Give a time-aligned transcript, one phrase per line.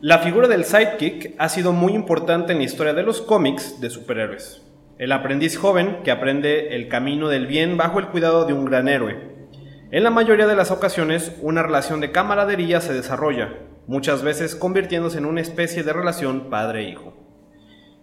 [0.00, 3.90] La figura del sidekick ha sido muy importante en la historia de los cómics de
[3.90, 4.62] superhéroes.
[4.96, 8.86] El aprendiz joven que aprende el camino del bien bajo el cuidado de un gran
[8.86, 9.48] héroe.
[9.90, 13.54] En la mayoría de las ocasiones, una relación de camaradería se desarrolla,
[13.88, 17.14] muchas veces convirtiéndose en una especie de relación padre-hijo.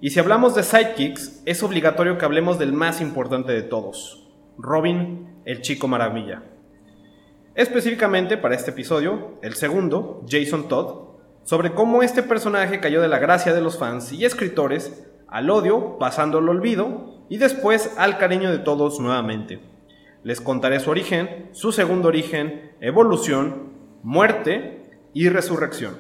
[0.02, 5.30] Y si hablamos de sidekicks, es obligatorio que hablemos del más importante de todos, Robin,
[5.46, 6.44] el chico maravilla.
[7.56, 11.05] Específicamente para este episodio, el segundo, Jason Todd,
[11.46, 15.98] sobre cómo este personaje cayó de la gracia de los fans y escritores al odio,
[16.00, 19.60] pasando al olvido y después al cariño de todos nuevamente.
[20.24, 25.98] Les contaré su origen, su segundo origen, evolución, muerte y resurrección.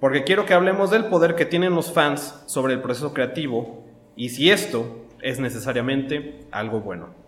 [0.00, 3.84] Porque quiero que hablemos del poder que tienen los fans sobre el proceso creativo
[4.16, 7.25] y si esto es necesariamente algo bueno.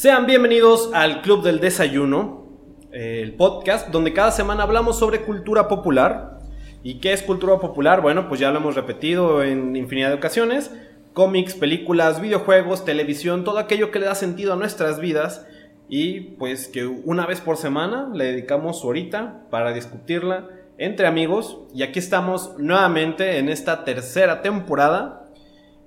[0.00, 2.46] Sean bienvenidos al Club del Desayuno,
[2.90, 6.38] el podcast donde cada semana hablamos sobre cultura popular.
[6.82, 8.00] ¿Y qué es cultura popular?
[8.00, 10.74] Bueno, pues ya lo hemos repetido en infinidad de ocasiones.
[11.12, 15.46] Cómics, películas, videojuegos, televisión, todo aquello que le da sentido a nuestras vidas.
[15.86, 20.48] Y pues que una vez por semana le dedicamos horita para discutirla
[20.78, 21.58] entre amigos.
[21.74, 25.28] Y aquí estamos nuevamente en esta tercera temporada.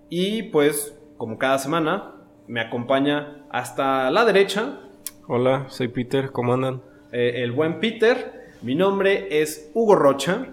[0.07, 2.12] Y pues, como cada semana,
[2.47, 4.79] me acompaña hasta la derecha.
[5.27, 6.81] Hola, soy Peter, ¿cómo andan?
[7.11, 8.51] Eh, el buen Peter.
[8.61, 10.47] Mi nombre es Hugo Rocha.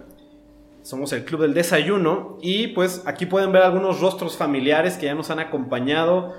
[0.81, 2.37] Somos el Club del Desayuno.
[2.41, 6.33] Y pues aquí pueden ver algunos rostros familiares que ya nos han acompañado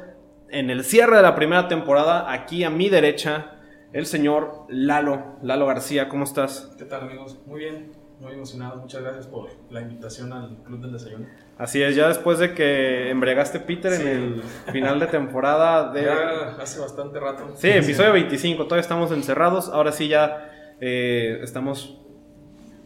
[0.49, 2.33] en el cierre de la primera temporada.
[2.33, 3.59] Aquí a mi derecha,
[3.93, 5.37] el señor Lalo.
[5.43, 6.75] Lalo García, ¿cómo estás?
[6.79, 7.39] ¿Qué tal, amigos?
[7.47, 8.81] Muy bien, muy emocionado.
[8.81, 11.27] Muchas gracias por la invitación al Club del Desayuno.
[11.59, 16.05] Así es, ya después de que embregaste Peter en el final de temporada de...
[16.05, 17.53] Ya hace bastante rato.
[17.57, 20.51] Sí, episodio 25, todavía estamos encerrados, ahora sí ya
[20.81, 21.99] eh, estamos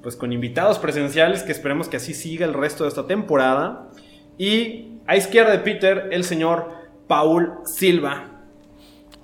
[0.02, 3.90] pues con invitados presenciales que esperemos que así siga el resto de esta temporada.
[4.38, 6.70] Y a izquierda de Peter, el señor
[7.06, 8.35] Paul Silva.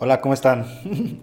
[0.05, 0.67] Hola, ¿cómo están?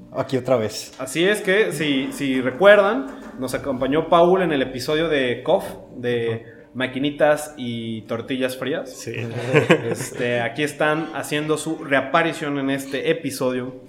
[0.13, 0.94] Aquí otra vez.
[1.00, 3.07] Así es que, si, si recuerdan,
[3.38, 5.66] nos acompañó Paul en el episodio de KOF,
[5.97, 8.89] de maquinitas y tortillas frías.
[8.89, 9.16] Sí.
[9.91, 13.81] Este, aquí están haciendo su reaparición en este episodio.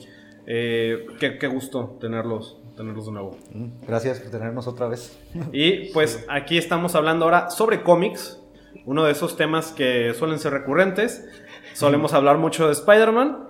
[0.44, 3.38] Eh, qué, gusto tenerlos, tenerlos de nuevo.
[3.54, 5.16] Mm, gracias por tenernos otra vez.
[5.52, 8.42] Y pues aquí estamos hablando ahora sobre cómics,
[8.86, 11.28] uno de esos temas que suelen ser recurrentes.
[11.74, 13.49] Solemos hablar mucho de Spider-Man.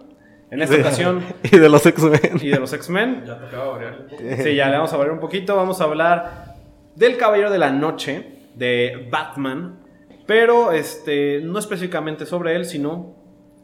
[0.51, 1.23] En esta ocasión.
[1.43, 2.39] Y de los X-Men.
[2.41, 3.25] Y de los X-Men.
[3.27, 4.07] Ya tocaba variar.
[4.43, 5.57] Sí, ya le vamos a variar un poquito.
[5.57, 6.57] Vamos a hablar
[6.97, 9.79] del Caballero de la Noche de Batman,
[10.27, 13.15] pero este, no específicamente sobre él, sino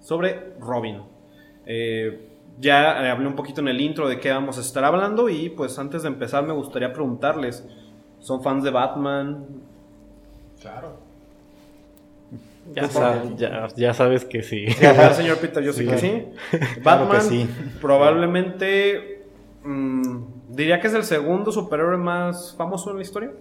[0.00, 1.02] sobre Robin.
[1.66, 5.50] Eh, ya hablé un poquito en el intro de qué vamos a estar hablando y
[5.50, 7.66] pues antes de empezar me gustaría preguntarles,
[8.20, 9.44] ¿son fans de Batman?
[10.60, 11.05] Claro.
[12.74, 14.66] Ya, sabes que sí.
[15.12, 16.24] señor Peter, yo sé que sí.
[16.82, 17.48] Batman
[17.80, 19.26] probablemente
[19.64, 23.32] mm, diría que es el segundo superhéroe más famoso en la historia.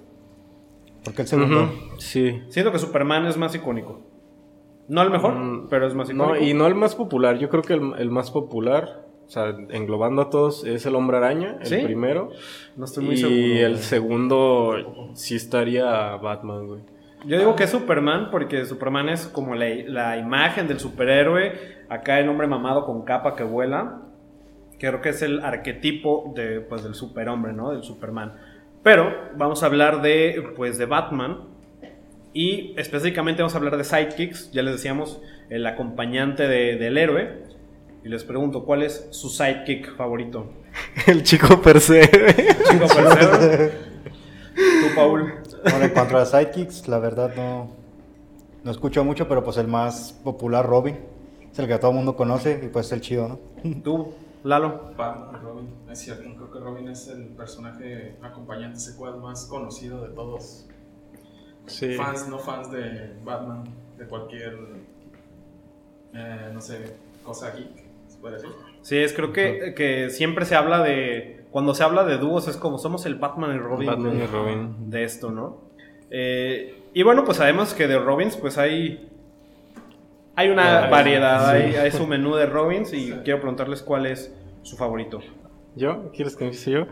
[1.03, 1.71] Porque el segundo.
[1.97, 2.41] Sí.
[2.49, 4.01] Siento que Superman es más icónico.
[4.87, 6.35] No el mejor, mm, pero es más icónico.
[6.35, 7.37] No, y no el más popular.
[7.37, 11.59] Yo creo que el, más popular, o sea, englobando a todos, es el Hombre Araña,
[11.61, 12.29] el primero.
[12.75, 13.35] No estoy muy seguro.
[13.35, 16.94] Y el segundo sí estaría Batman, güey.
[17.25, 21.53] Yo digo que es Superman porque Superman es como la, la, imagen del superhéroe.
[21.89, 24.01] Acá el hombre mamado con capa que vuela.
[24.79, 27.71] Creo que es el arquetipo de, pues, del superhombre, ¿no?
[27.71, 28.33] Del Superman.
[28.83, 31.39] Pero vamos a hablar de, pues, de Batman.
[32.33, 34.51] Y específicamente vamos a hablar de sidekicks.
[34.51, 37.43] Ya les decíamos, el acompañante del héroe.
[38.03, 40.51] Y les pregunto, ¿cuál es su sidekick favorito?
[41.07, 42.01] El chico per se.
[42.07, 43.71] Chico per
[44.55, 45.33] Tú, Paul.
[45.69, 47.69] Bueno, en cuanto a sidekicks, la verdad no,
[48.63, 50.99] no escucho mucho, pero pues el más popular, Robin.
[51.51, 53.39] Es el que todo el mundo conoce y pues es el chido, ¿no?
[53.83, 54.13] Tú,
[54.43, 54.91] Lalo.
[54.95, 55.69] Batman, Robin.
[55.89, 60.67] Es cierto, creo que Robin es el personaje acompañante secuaz más conocido de todos.
[61.65, 61.95] Sí.
[61.95, 63.63] Fans, no fans de Batman,
[63.97, 64.55] de cualquier,
[66.13, 67.84] eh, no sé, cosa geek,
[68.33, 68.49] decir.
[68.81, 72.57] Sí, es creo que, que siempre se habla de, cuando se habla de dúos es
[72.57, 73.87] como somos el Batman y Robin.
[73.87, 74.89] Batman de, y Robin.
[74.89, 75.61] De esto, ¿no?
[76.09, 79.09] Eh, y bueno, pues sabemos que de Robins pues hay
[80.35, 85.21] Hay una variedad, hay, su menú de Robins y quiero preguntarles cuál es su favorito.
[85.75, 86.11] ¿Yo?
[86.11, 86.87] ¿Quieres que empiece yo?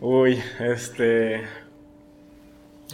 [0.00, 1.42] Uy, este...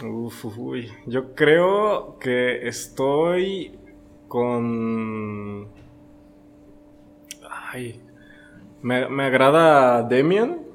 [0.03, 0.89] Uf, uy.
[1.05, 3.77] Yo creo que estoy
[4.27, 5.67] con...
[7.71, 8.01] Ay.
[8.81, 10.69] Me, me agrada Demian.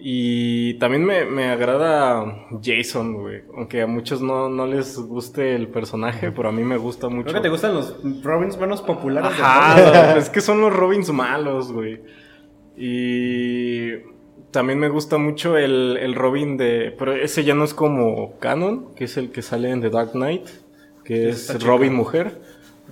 [0.00, 3.42] Y también me, agrada Jason, güey.
[3.56, 7.24] Aunque a muchos no, no, les guste el personaje, pero a mí me gusta mucho.
[7.24, 9.32] Creo que te gustan los Robins menos populares.
[9.32, 12.00] Ajá, es que son los Robins malos, güey.
[12.76, 13.94] Y
[14.52, 16.94] también me gusta mucho el, el, Robin de...
[16.96, 20.12] Pero ese ya no es como canon, que es el que sale en The Dark
[20.12, 20.46] Knight,
[21.02, 22.40] que es Robin mujer.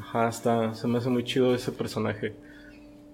[0.01, 2.35] Ajá, está, se me hace muy chido ese personaje.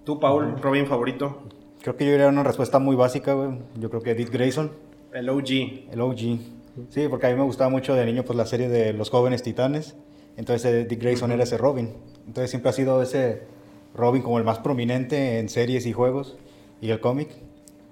[0.03, 1.43] ¿Tú, Paul, Robin favorito?
[1.81, 3.59] Creo que yo diría una respuesta muy básica, güey.
[3.79, 4.71] Yo creo que Dick Grayson.
[5.13, 5.49] El OG.
[5.91, 6.17] El OG.
[6.89, 9.43] Sí, porque a mí me gustaba mucho de niño pues la serie de Los Jóvenes
[9.43, 9.95] Titanes.
[10.35, 11.93] Entonces Dick Grayson era ese Robin.
[12.27, 13.43] Entonces siempre ha sido ese
[13.95, 16.37] Robin como el más prominente en series y juegos
[16.81, 17.29] y el cómic.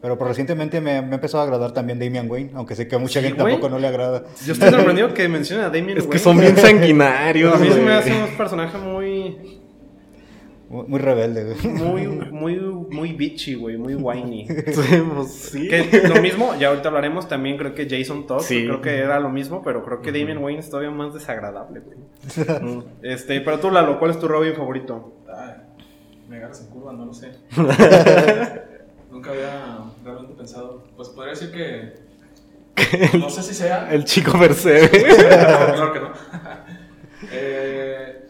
[0.02, 2.96] Pero por recientemente me, me, ha empezado a agradar también Damian Wayne, aunque sé que
[2.96, 4.24] a mucha gente tampoco no le agrada.
[4.46, 6.00] Yo estoy sorprendido que mencionen a Damian Wayne.
[6.00, 7.54] Es que son bien sanguinarios.
[7.54, 9.61] a mí se me hace un personaje muy
[10.72, 11.74] muy, rebelde, güey.
[11.74, 13.78] Muy, muy, muy bitchy, güey.
[13.78, 14.48] Muy whiny.
[14.72, 15.68] Sí, pues sí.
[15.68, 19.30] Que lo mismo, ya ahorita hablaremos, también creo que Jason Todd, creo que era lo
[19.30, 21.98] mismo, pero creo que Damian Wayne es todavía más desagradable, güey.
[23.02, 25.14] este, pero tú, Lalo, ¿cuál es tu Robin favorito?
[25.28, 25.56] Ay,
[26.30, 27.32] me agarras en curva, no lo sé.
[29.12, 30.86] Nunca había realmente pensado.
[30.96, 33.18] Pues podría decir que.
[33.18, 33.92] No sé si sea.
[33.92, 34.90] El chico Mercedes.
[34.90, 36.12] claro que no.
[37.32, 38.22] eh,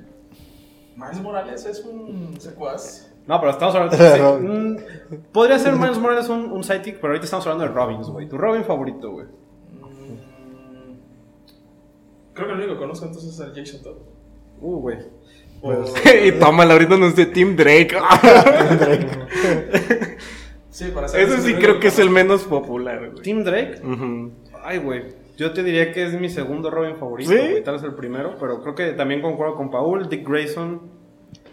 [1.01, 3.11] Miles Morales es un secuaz.
[3.27, 4.21] No, pero estamos hablando de.
[4.41, 4.77] Mm,
[5.31, 8.27] podría ser Miles Morales un, un sidekick, pero ahorita estamos hablando de Robins, güey.
[8.27, 9.25] Tu Robin favorito, güey.
[9.25, 10.97] Mm,
[12.33, 13.97] creo que el único que conozco entonces es el Jason Todd.
[14.59, 14.97] Uh, güey.
[15.61, 15.93] Pues,
[16.25, 17.95] y tómala, ahorita no es de Team Drake.
[20.69, 23.21] sí, para ser Ese sí creo que es el menos popular, güey.
[23.23, 23.81] ¿Team Drake?
[24.63, 25.20] Ay, güey.
[25.41, 27.63] Yo te diría que es mi segundo Robin favorito, ¿Sí?
[27.65, 30.07] tal vez el primero, pero creo que también concuerdo con Paul.
[30.07, 30.81] Dick Grayson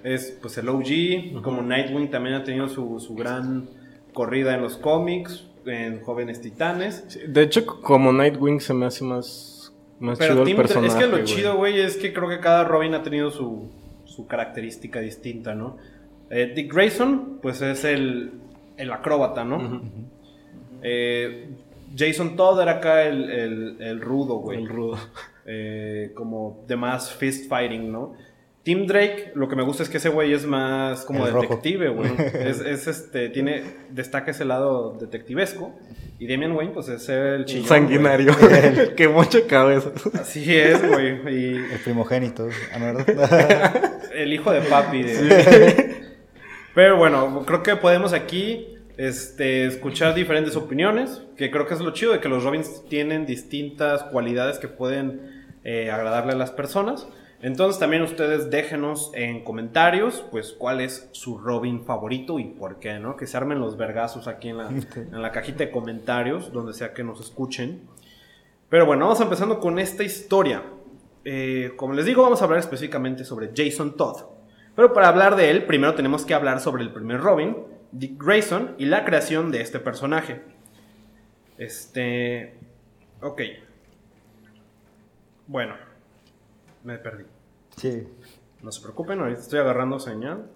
[0.05, 3.67] es pues el OG, como Nightwing también ha tenido su, su, gran
[4.13, 7.19] corrida en los cómics, en Jóvenes Titanes.
[7.29, 10.89] de hecho, como Nightwing se me hace más, más chido el personaje.
[10.89, 13.71] Es que lo chido, güey, es que creo que cada Robin ha tenido su,
[14.05, 15.79] su característica distinta, ¿no?
[16.29, 18.33] Eh, Dick Grayson, pues es el,
[18.77, 19.81] el acróbata, ¿no?
[20.83, 21.49] eh,
[21.97, 24.59] Jason Todd era acá el, el, rudo, güey.
[24.59, 24.99] El rudo.
[25.47, 28.15] Eh, como de más fist fighting, ¿no?
[28.63, 32.11] Tim Drake, lo que me gusta es que ese güey es más como detective, güey.
[32.35, 35.75] es, es, este, tiene, destaca ese lado detectivesco.
[36.19, 37.67] Y Damian Wayne, pues es el chillón.
[37.67, 38.35] Sanguinario.
[38.97, 39.91] que mucha cabeza.
[40.21, 41.35] Así es, güey.
[41.35, 41.55] Y...
[41.57, 42.49] El primogénito,
[44.15, 45.07] el hijo de papi.
[46.75, 51.93] Pero bueno, creo que podemos aquí este, escuchar diferentes opiniones, que creo que es lo
[51.93, 57.09] chido de que los Robins tienen distintas cualidades que pueden eh, agradarle a las personas.
[57.41, 62.99] Entonces también ustedes déjenos en comentarios, pues, cuál es su Robin favorito y por qué,
[62.99, 63.17] ¿no?
[63.17, 66.93] Que se armen los vergazos aquí en la, en la cajita de comentarios, donde sea
[66.93, 67.83] que nos escuchen.
[68.69, 70.65] Pero bueno, vamos empezando con esta historia.
[71.25, 74.25] Eh, como les digo, vamos a hablar específicamente sobre Jason Todd.
[74.75, 77.57] Pero para hablar de él, primero tenemos que hablar sobre el primer Robin,
[77.93, 80.43] Dick Grayson y la creación de este personaje.
[81.57, 82.55] Este.
[83.21, 83.43] Ok.
[85.47, 85.75] Bueno,
[86.85, 87.25] me perdí.
[87.77, 88.07] Sí.
[88.63, 90.47] No se preocupen, ahorita estoy agarrando señal.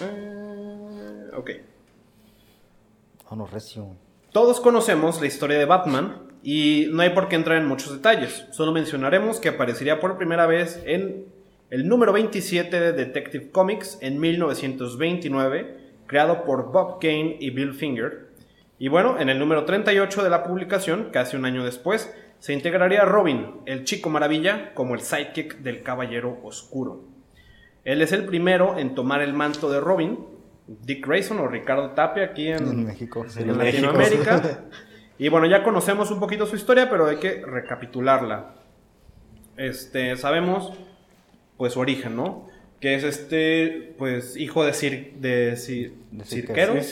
[0.00, 1.50] Eh, ok.
[4.32, 8.46] Todos conocemos la historia de Batman y no hay por qué entrar en muchos detalles.
[8.50, 11.26] Solo mencionaremos que aparecería por primera vez en
[11.70, 18.30] el número 27 de Detective Comics en 1929, creado por Bob Kane y Bill Finger.
[18.78, 23.04] Y bueno, en el número 38 de la publicación, casi un año después, se integraría
[23.04, 27.04] Robin, el chico maravilla, como el sidekick del Caballero Oscuro.
[27.84, 30.18] Él es el primero en tomar el manto de Robin,
[30.66, 34.64] Dick Grayson o Ricardo Tapia aquí en, México, en Latinoamérica.
[35.18, 38.54] y bueno, ya conocemos un poquito su historia, pero hay que recapitularla.
[39.56, 40.72] Este, sabemos
[41.60, 42.46] pues su origen, ¿no?
[42.80, 46.90] Que es este, pues, hijo de, cir de, cirqueros.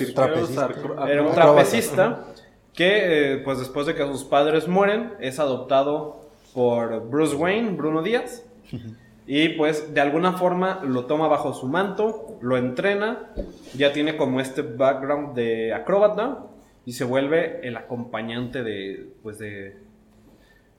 [1.09, 2.27] Era un trapecista
[2.75, 8.03] que, eh, pues, después de que sus padres mueren, es adoptado por Bruce Wayne, Bruno
[8.03, 8.45] Díaz.
[9.31, 13.29] Y pues de alguna forma lo toma bajo su manto, lo entrena,
[13.77, 16.47] ya tiene como este background de acróbata
[16.87, 19.77] y se vuelve el acompañante de, pues de,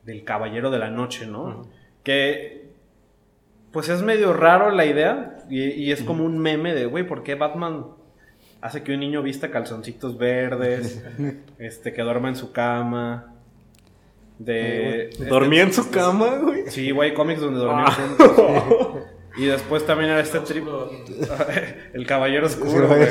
[0.04, 1.68] del Caballero de la Noche, ¿no?
[2.04, 2.59] Que
[3.72, 7.36] pues es medio raro la idea y, es como un meme de, güey, ¿por qué
[7.36, 7.88] Batman
[8.62, 11.04] hace que un niño vista calzoncitos verdes,
[11.60, 13.36] este, que duerma en su cama?
[14.38, 16.64] De, ¿Dormía en su cama, güey?
[16.68, 17.92] Sí, güey, cómics donde dormían ah.
[17.92, 19.04] juntos.
[19.38, 20.66] Y después también era este trip.
[21.94, 23.08] el caballero oscuro, güey.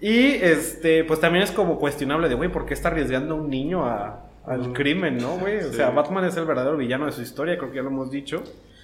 [0.00, 3.48] Y este, pues también es como cuestionable de, güey, ¿por qué está arriesgando a un
[3.48, 5.58] niño al crimen, no, güey?
[5.58, 8.10] O sea, Batman es el verdadero villano de su historia, creo que ya lo hemos
[8.10, 8.42] dicho.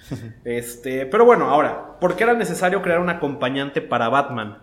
[0.43, 4.59] Este, pero bueno, ahora, ¿por qué era necesario crear un acompañante para Batman?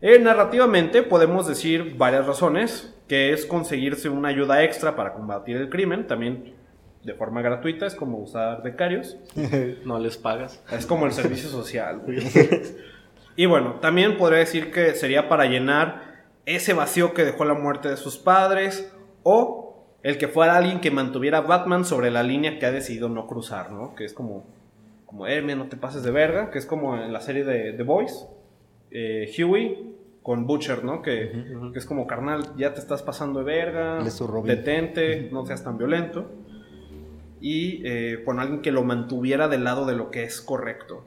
[0.00, 5.70] Eh, narrativamente podemos decir varias razones, que es conseguirse una ayuda extra para combatir el
[5.70, 6.54] crimen, también
[7.02, 9.16] de forma gratuita, es como usar becarios.
[9.84, 10.62] no les pagas.
[10.72, 12.02] Es como el servicio social.
[13.36, 17.88] Y bueno, también podría decir que sería para llenar ese vacío que dejó la muerte
[17.88, 22.58] de sus padres o el que fuera alguien que mantuviera a Batman sobre la línea
[22.58, 23.94] que ha decidido no cruzar, ¿no?
[23.94, 24.44] Que es como,
[25.14, 27.84] como, eh, no te pases de verga, que es como en la serie de The
[27.84, 28.26] Boys,
[28.90, 31.02] eh, Huey con Butcher, ¿no?
[31.02, 31.30] Que,
[31.72, 34.02] es como, carnal, ya te estás pasando de verga,
[34.44, 36.32] detente, no seas tan violento.
[37.40, 41.04] Y eh, con alguien que lo mantuviera del lado de lo que es correcto.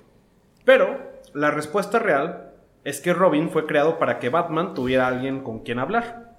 [0.64, 2.54] Pero la respuesta real
[2.86, 6.38] es que Robin fue creado para que Batman tuviera alguien con quien hablar.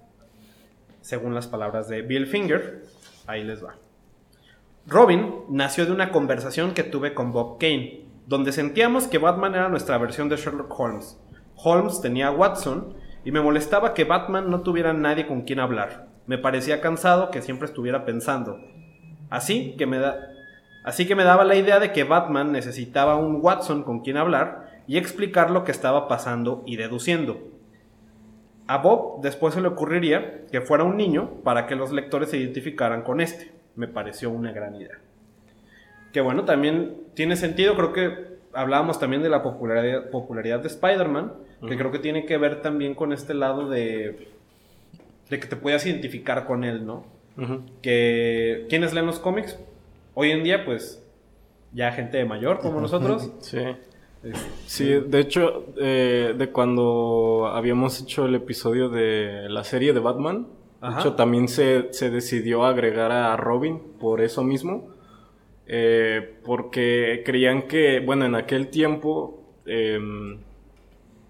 [1.02, 2.84] Según las palabras de Bill Finger,
[3.26, 3.74] ahí les va.
[4.90, 9.68] Robin nació de una conversación que tuve con Bob Kane, donde sentíamos que Batman era
[9.68, 11.20] nuestra versión de Sherlock Holmes.
[11.56, 16.08] Holmes tenía a Watson y me molestaba que Batman no tuviera nadie con quien hablar.
[16.26, 18.58] Me parecía cansado que siempre estuviera pensando.
[19.28, 20.00] Así que me
[20.84, 24.70] Así que me daba la idea de que Batman necesitaba un Watson con quien hablar
[24.86, 27.36] y explicar lo que estaba pasando y deduciendo.
[28.66, 32.38] A Bob después se le ocurriría que fuera un niño para que los lectores se
[32.38, 33.57] identificaran con este.
[33.78, 34.98] Me pareció una gran idea.
[36.12, 41.32] Que bueno, también tiene sentido, creo que hablábamos también de la popularidad, popularidad de Spider-Man,
[41.68, 44.28] que creo que tiene que ver también con este lado de,
[45.30, 47.04] de que te puedas identificar con él, ¿no?
[47.80, 49.56] Que quienes leen los cómics,
[50.14, 51.00] hoy en día pues
[51.72, 53.60] ya gente mayor como nosotros, sí.
[54.66, 60.48] Sí, de hecho, eh, de cuando habíamos hecho el episodio de la serie de Batman,
[60.80, 64.90] de hecho también se, decidió agregar a Robin por eso mismo,
[65.66, 70.38] eh, porque creían que, bueno, en aquel tiempo em,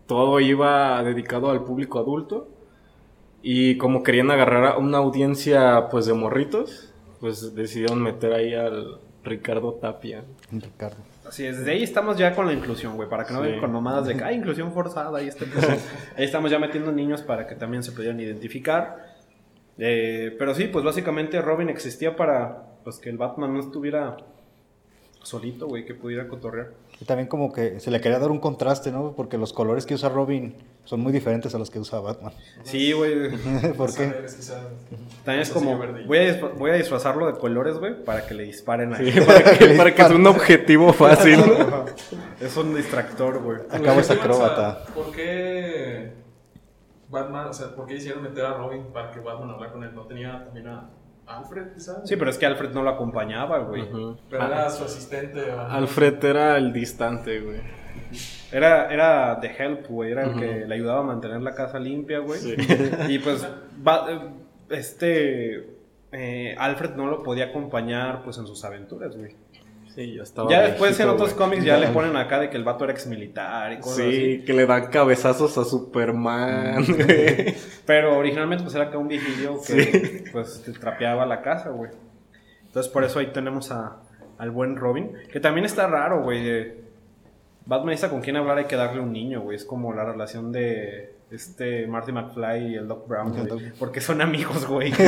[0.07, 2.49] todo iba dedicado al público adulto
[3.43, 8.99] y como querían agarrar a una audiencia pues de morritos, pues decidieron meter ahí al
[9.25, 10.25] Ricardo Tapia.
[10.51, 10.97] Ricardo.
[11.27, 13.73] Así es, desde ahí estamos ya con la inclusión, güey, para que no vengan con
[13.73, 15.67] nomadas de que, hay inclusión forzada y este pues,
[16.17, 19.08] Ahí estamos ya metiendo niños para que también se pudieran identificar.
[19.79, 24.17] Eh, pero sí, pues básicamente Robin existía para pues, que el Batman no estuviera
[25.23, 26.73] solito, güey, que pudiera cotorrear.
[27.01, 29.13] Y también como que se le quería dar un contraste, ¿no?
[29.15, 30.55] Porque los colores que usa Robin
[30.85, 32.33] son muy diferentes a los que usa Batman.
[32.65, 33.31] Sí, güey.
[33.77, 34.13] ¿Por qué?
[35.25, 38.95] También es como, voy a, voy a disfrazarlo de colores, güey, para que le disparen
[38.95, 39.13] ahí.
[39.21, 41.41] para que, para que sea un objetivo fácil.
[42.41, 43.59] es un distractor, güey.
[43.71, 44.85] Acabo ese acróbata.
[44.95, 46.18] ¿Por qué
[47.09, 49.95] Batman, o sea, por qué hicieron meter a Robin para que Batman hablara con él?
[49.95, 50.91] ¿No tenía también a
[51.29, 52.09] Alfred, quizás.
[52.09, 53.85] Sí, pero es que Alfred no lo acompañaba, güey.
[54.31, 55.51] Pero era su asistente.
[55.51, 57.61] Alfred era el distante, güey.
[58.51, 60.13] Era, era The Help, güey.
[60.13, 62.41] Era el que le ayudaba a mantener la casa limpia, güey.
[62.41, 62.57] Sí.
[63.09, 63.47] Y pues,
[64.71, 65.77] este.
[66.11, 69.37] Eh, Alfred no lo podía acompañar, pues, en sus aventuras, güey.
[69.99, 70.49] Sí, ya estaba.
[70.49, 73.09] Ya después en otros cómics ya le ponen acá de que el vato era ex
[73.09, 76.85] militar y cosas sí, que le dan cabezazos a Superman.
[77.87, 81.91] Pero originalmente pues era acá un viejillo que pues trapeaba la casa, güey.
[82.67, 83.97] Entonces por eso ahí tenemos a,
[84.39, 85.15] al buen Robin.
[85.33, 86.75] Que también está raro, güey.
[87.67, 89.57] Batman está con quien hablar hay que darle un niño, güey.
[89.57, 93.73] Es como la relación de este Marty McFly y el Doc Brown, güey.
[93.77, 94.93] Porque son amigos, güey.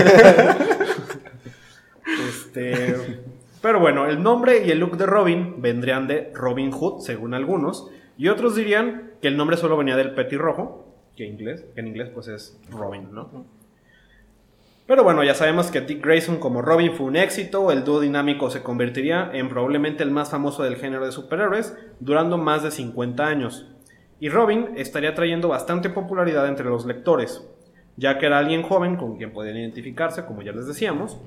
[2.28, 2.96] este...
[3.62, 7.90] Pero bueno, el nombre y el look de Robin vendrían de Robin Hood, según algunos,
[8.16, 10.86] y otros dirían que el nombre solo venía del petirrojo,
[11.16, 13.44] que, inglés, que en inglés pues es Robin, ¿no?
[14.86, 18.50] Pero bueno, ya sabemos que Dick Grayson como Robin fue un éxito, el dúo dinámico
[18.50, 23.24] se convertiría en probablemente el más famoso del género de superhéroes, durando más de 50
[23.24, 23.68] años.
[24.18, 27.46] Y Robin estaría trayendo bastante popularidad entre los lectores,
[27.96, 31.18] ya que era alguien joven con quien podían identificarse, como ya les decíamos,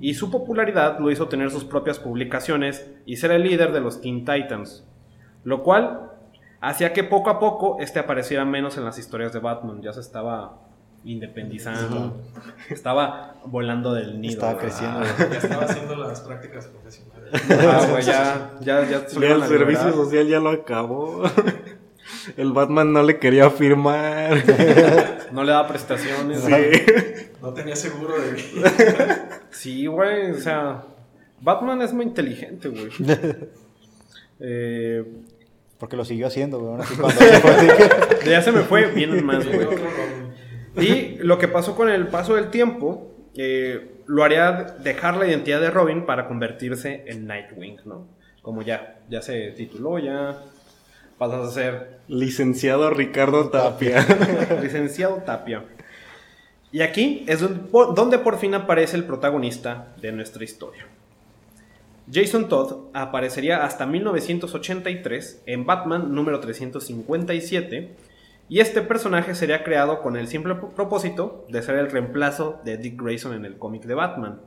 [0.00, 4.00] y su popularidad lo hizo tener sus propias publicaciones y ser el líder de los
[4.00, 4.84] Teen Titans,
[5.44, 6.10] lo cual
[6.60, 10.00] hacía que poco a poco este apareciera menos en las historias de Batman, ya se
[10.00, 10.58] estaba
[11.04, 12.20] independizando.
[12.68, 14.34] Estaba volando del nido.
[14.34, 15.00] Estaba creciendo.
[15.00, 17.42] Ah, ya estaba haciendo las prácticas profesionales.
[17.50, 18.96] Ah, güey, ya, ya, ya.
[18.98, 21.22] el servicio social ya lo acabó.
[22.36, 24.42] El Batman no le quería firmar.
[25.32, 26.40] No le da prestaciones.
[26.40, 27.25] Sí.
[27.42, 29.28] No tenía seguro de vida.
[29.50, 30.82] Sí, güey, o sea,
[31.40, 32.90] Batman es muy inteligente, güey.
[34.38, 35.02] Eh,
[35.78, 36.72] Porque lo siguió haciendo, güey.
[36.72, 39.66] aún así cuando se fue, ya se me fue, vienen más, güey.
[40.78, 45.60] Y lo que pasó con el paso del tiempo, eh, lo haría dejar la identidad
[45.62, 48.06] de Robin para convertirse en Nightwing, ¿no?
[48.42, 50.36] Como ya, ya se tituló, ya
[51.16, 54.06] pasas a ser Licenciado Ricardo Tapia.
[54.62, 55.64] licenciado Tapia.
[56.76, 60.86] Y aquí es donde por, fin aparece el protagonista de nuestra historia.
[62.12, 67.96] Jason Todd aparecería hasta 1983 en Batman número 357
[68.50, 72.76] y este personaje sería creado con el simple pro- propósito de ser el reemplazo de
[72.76, 74.42] Dick Grayson en el cómic de Batman.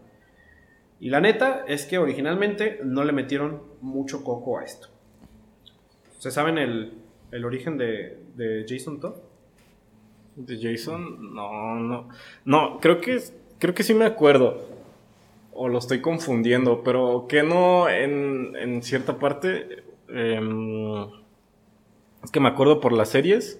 [0.99, 4.87] Y la neta es que originalmente no le metieron mucho coco a esto.
[6.19, 6.93] ¿Se saben el,
[7.43, 9.15] origen de Jason Todd?
[10.39, 11.33] ¿De Jason?
[11.33, 12.07] No, no.
[12.45, 13.19] No, creo que,
[13.59, 14.61] creo que sí me acuerdo.
[15.53, 19.83] O lo estoy confundiendo, pero que no en, en cierta parte.
[20.07, 21.03] em,
[22.23, 23.59] es que me acuerdo por las series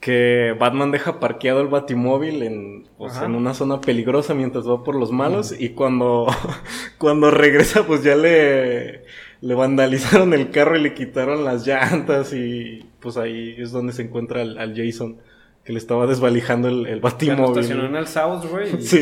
[0.00, 4.96] que Batman deja parqueado el batimóvil en, pues, en una zona peligrosa mientras va por
[4.96, 6.26] los malos y cuando,
[6.98, 9.04] cuando regresa pues ya le,
[9.40, 14.02] le vandalizaron el carro y le quitaron las llantas y pues ahí es donde se
[14.02, 15.18] encuentra al, al Jason
[15.64, 17.60] que le estaba desvalijando el, el lo batimóvil.
[17.60, 18.74] estacionó en el South, güey.
[18.76, 19.00] Y, Sí,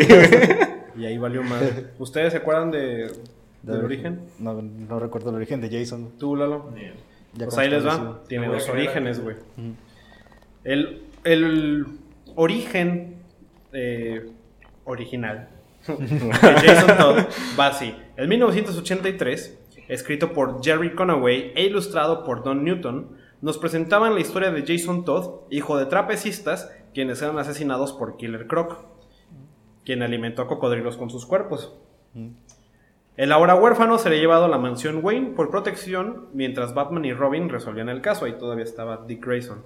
[0.97, 1.63] y ahí valió más.
[1.99, 3.11] ¿Ustedes se acuerdan de,
[3.63, 4.21] del origen?
[4.39, 6.13] No, no recuerdo el origen de Jason.
[6.19, 6.71] ¿Tú, Lalo?
[7.35, 8.21] Ya pues ahí les va.
[8.29, 9.37] Tiene dos orígenes, güey.
[10.65, 11.87] El, el
[12.35, 13.17] origen
[13.73, 14.27] eh,
[14.85, 15.49] original
[15.87, 16.21] de
[16.67, 17.19] Jason Todd
[17.59, 17.95] va así.
[18.17, 24.51] En 1983, escrito por Jerry Conaway e ilustrado por Don Newton, nos presentaban la historia
[24.51, 28.85] de Jason Todd, hijo de trapecistas, quienes eran asesinados por Killer Croc,
[29.85, 31.75] quien alimentó a cocodrilos con sus cuerpos.
[33.17, 37.49] El ahora huérfano sería llevado a la mansión Wayne por protección mientras Batman y Robin
[37.49, 38.25] resolvían el caso.
[38.25, 39.63] Ahí todavía estaba Dick Grayson.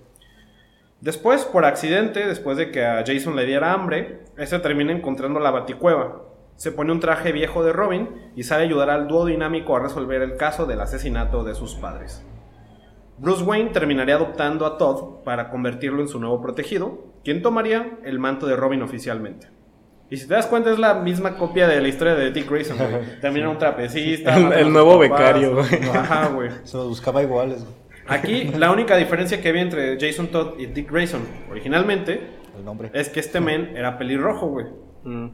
[1.01, 5.51] Después, por accidente, después de que a Jason le diera hambre, este termina encontrando la
[5.51, 6.23] baticueva.
[6.57, 9.81] Se pone un traje viejo de Robin y sale a ayudar al dúo dinámico a
[9.81, 12.25] resolver el caso del asesinato de sus padres.
[13.19, 18.19] Bruce Wayne terminaría adoptando a Todd para convertirlo en su nuevo protegido, quien tomaría el
[18.19, 19.49] manto de Robin oficialmente.
[20.11, 22.77] Y si te das cuenta es la misma copia de la historia de Dick Grayson,
[22.77, 22.91] güey.
[23.21, 24.37] También era un trapecista.
[24.59, 25.11] El- nuevo papás.
[25.11, 25.89] becario, güey.
[25.95, 26.51] Ajá, güey.
[26.65, 27.65] Se los buscaba iguales.
[27.65, 27.75] güey,
[28.07, 32.21] Aquí la única diferencia que había entre Jason Todd y Dick Grayson originalmente
[32.57, 32.91] El nombre.
[32.93, 34.67] es que este men era pelirrojo, güey.
[35.05, 35.29] Mm.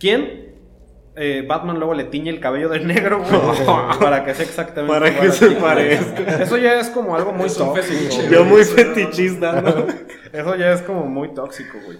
[0.00, 0.55] ¿Quién?
[1.18, 3.66] Eh, Batman luego le tiñe el cabello de negro, güey,
[4.00, 6.42] para que sea exactamente Para que se parezca.
[6.42, 8.22] Eso ya es como algo muy tóxico.
[8.30, 9.86] Yo muy fetichista, ¿no?
[10.32, 11.98] Eso ya es como muy tóxico, güey.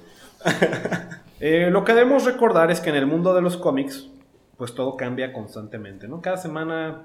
[1.40, 4.10] Eh, lo que debemos recordar es que en el mundo de los cómics,
[4.56, 6.20] pues todo cambia constantemente, ¿no?
[6.20, 7.02] Cada semana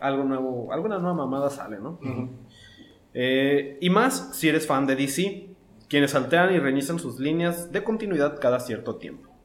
[0.00, 1.98] algo nuevo, alguna nueva mamada sale, ¿no?
[3.14, 5.48] Eh, y más si eres fan de DC,
[5.88, 9.35] quienes alteran y reinician sus líneas de continuidad cada cierto tiempo.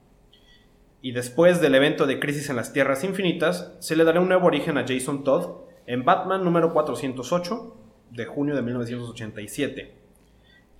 [1.01, 4.47] Y después del evento de Crisis en las Tierras Infinitas, se le dará un nuevo
[4.47, 7.77] origen a Jason Todd en Batman número 408
[8.11, 10.01] de junio de 1987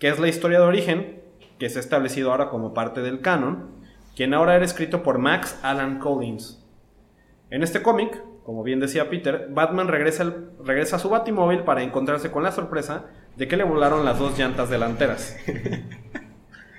[0.02, 1.22] que es la historia de origen,
[1.60, 3.70] que se ha establecido ahora como parte del canon,
[4.16, 6.66] quien ahora era escrito por Max Alan Collins.
[7.52, 10.26] En este cómic, como bien decía Peter, Batman regresa,
[10.66, 14.40] regresa a su batimóvil para encontrarse con la sorpresa de que le volaron las dos
[14.40, 15.38] llantas delanteras.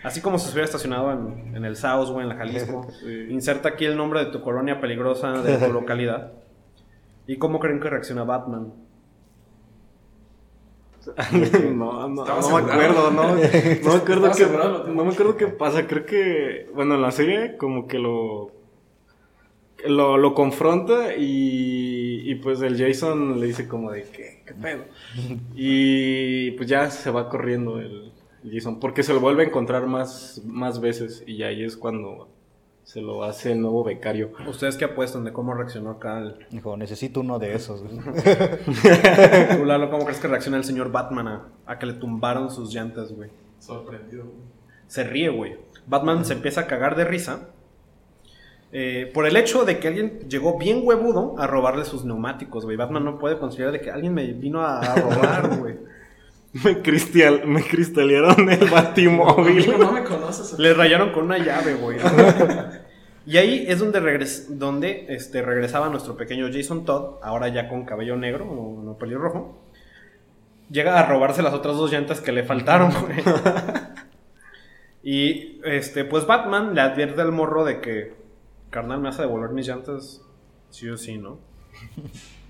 [0.03, 2.87] Así como si se hubiera estacionado en, en el South o en la Jalisco.
[3.01, 3.27] Sí.
[3.31, 6.33] Inserta aquí el nombre de tu colonia peligrosa de tu localidad.
[7.27, 8.73] ¿Y cómo creen que reacciona Batman?
[11.75, 14.85] No, no, no me acuerdo, no, no me acuerdo tengo.
[14.87, 18.53] no me acuerdo qué pasa, creo que, bueno, en la serie como que lo,
[19.85, 24.85] lo, lo confronta y, y pues el Jason le dice como de, ¿qué, qué pedo?
[25.57, 28.13] Y pues ya se va corriendo el
[28.51, 32.29] Jason, porque se lo vuelve a encontrar más, más veces y ahí es cuando
[32.85, 34.33] se lo hace el nuevo becario.
[34.49, 37.83] ¿Ustedes qué apuestan de cómo reaccionó acá el, Dijo, necesito uno de esos.
[37.83, 37.97] güey.
[39.57, 42.75] Tú, Lalo, ¿cómo crees que reacciona el señor Batman a, a que le tumbaron sus
[42.75, 43.31] llantas, güey?
[43.59, 44.37] Sorprendido, güey.
[44.89, 45.57] Se ríe, güey.
[45.87, 47.49] Batman se empieza a cagar de risa
[48.73, 52.77] eh, por el hecho de que alguien llegó bien huevudo a robarle sus neumáticos, güey.
[52.77, 55.77] Batman no puede considerar de que alguien me vino a, a robar, güey.
[56.65, 59.75] Me, cristial, me cristalearon el batimóvil.
[59.79, 60.59] No me conoces.
[60.59, 61.99] Le rayaron con una llave, güey.
[63.27, 67.87] y ahí es donde, regres donde este, regresaba nuestro pequeño Jason Todd, ahora ya con
[67.87, 69.59] cabello negro o no pelirrojo.
[70.71, 73.23] Llega a robarse las otras dos llantas que le faltaron, güey.
[75.03, 78.15] y este, pues Batman le advierte al morro de que,
[78.69, 80.23] carnal, me hace devolver mis llantas
[80.69, 81.39] sí o sí, ¿no?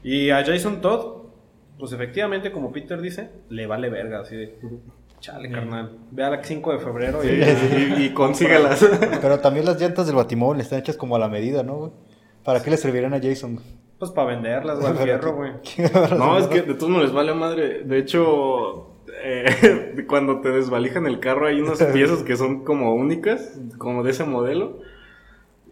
[0.02, 1.22] Y a Jason Todd,
[1.78, 4.58] pues efectivamente, como Peter dice, le vale verga, así de.
[5.20, 5.98] Chale, carnal.
[6.10, 8.84] Ve a la 5 de febrero y, y, y consígalas.
[9.20, 11.92] Pero también las llantas del batimóvil están hechas como a la medida, ¿no, güey?
[12.44, 13.60] ¿Para qué le servirían a Jason?
[13.98, 15.52] Pues para venderlas, güey, al fierro, güey.
[16.18, 17.84] No, es que de todos no les vale madre.
[17.84, 23.60] De hecho, eh, cuando te desvalijan el carro hay unas piezas que son como únicas,
[23.78, 24.80] como de ese modelo.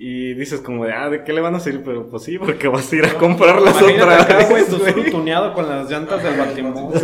[0.02, 1.82] Y dices como de, ah, ¿de qué le van a servir?
[1.84, 4.94] Pero pues sí, porque vas a ir a comprarlas Imagínate otra acá, güey, tu vez,
[4.96, 5.10] güey.
[5.10, 6.96] tuneado con las llantas del Batimóvil.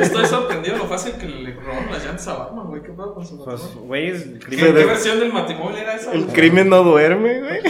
[0.00, 2.80] Estoy sorprendido lo fácil que le robaron las llantas a Batman, güey.
[2.80, 4.84] ¿Qué pedo con su Pues, güey, es ¿Qué, crimen qué de...
[4.84, 6.12] versión del Batimóvil era esa?
[6.12, 6.32] El güey?
[6.32, 7.60] crimen no duerme, güey.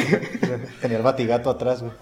[0.82, 1.94] Tenía el batigato atrás, güey.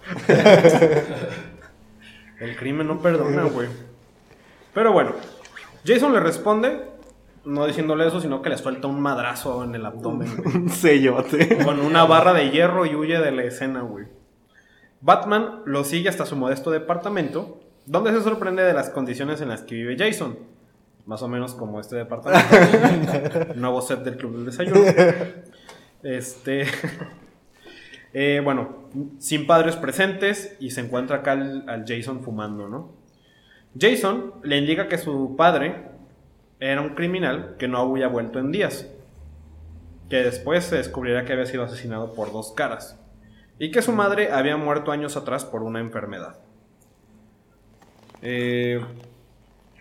[2.40, 3.68] El crimen no perdona, güey.
[4.74, 5.12] Pero bueno,
[5.86, 6.80] Jason le responde,
[7.44, 10.28] no diciéndole eso, sino que le suelta un madrazo en el abdomen.
[10.44, 11.58] Un sellote.
[11.64, 14.06] Con una barra de hierro y huye de la escena, güey.
[15.00, 19.62] Batman lo sigue hasta su modesto departamento, donde se sorprende de las condiciones en las
[19.62, 20.38] que vive Jason.
[21.06, 23.54] Más o menos como este departamento.
[23.56, 24.80] Nuevo set del Club del Desayuno.
[26.02, 26.66] Este.
[28.12, 32.92] eh, bueno, sin padres presentes y se encuentra acá al, al Jason fumando, ¿no?
[33.78, 35.89] Jason le indica que su padre
[36.60, 38.86] era un criminal que no había vuelto en días
[40.10, 42.98] que después se descubrirá que había sido asesinado por dos caras
[43.58, 46.40] y que su madre había muerto años atrás por una enfermedad.
[48.20, 48.84] Eh,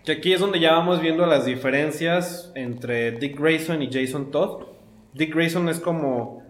[0.05, 4.67] que aquí es donde ya vamos viendo las diferencias entre Dick Grayson y Jason Todd.
[5.13, 6.43] Dick Grayson es como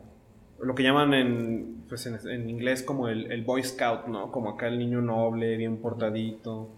[0.61, 4.31] lo que llaman en, pues en, en inglés como el, el Boy Scout, ¿no?
[4.31, 6.69] Como acá el niño noble, bien portadito.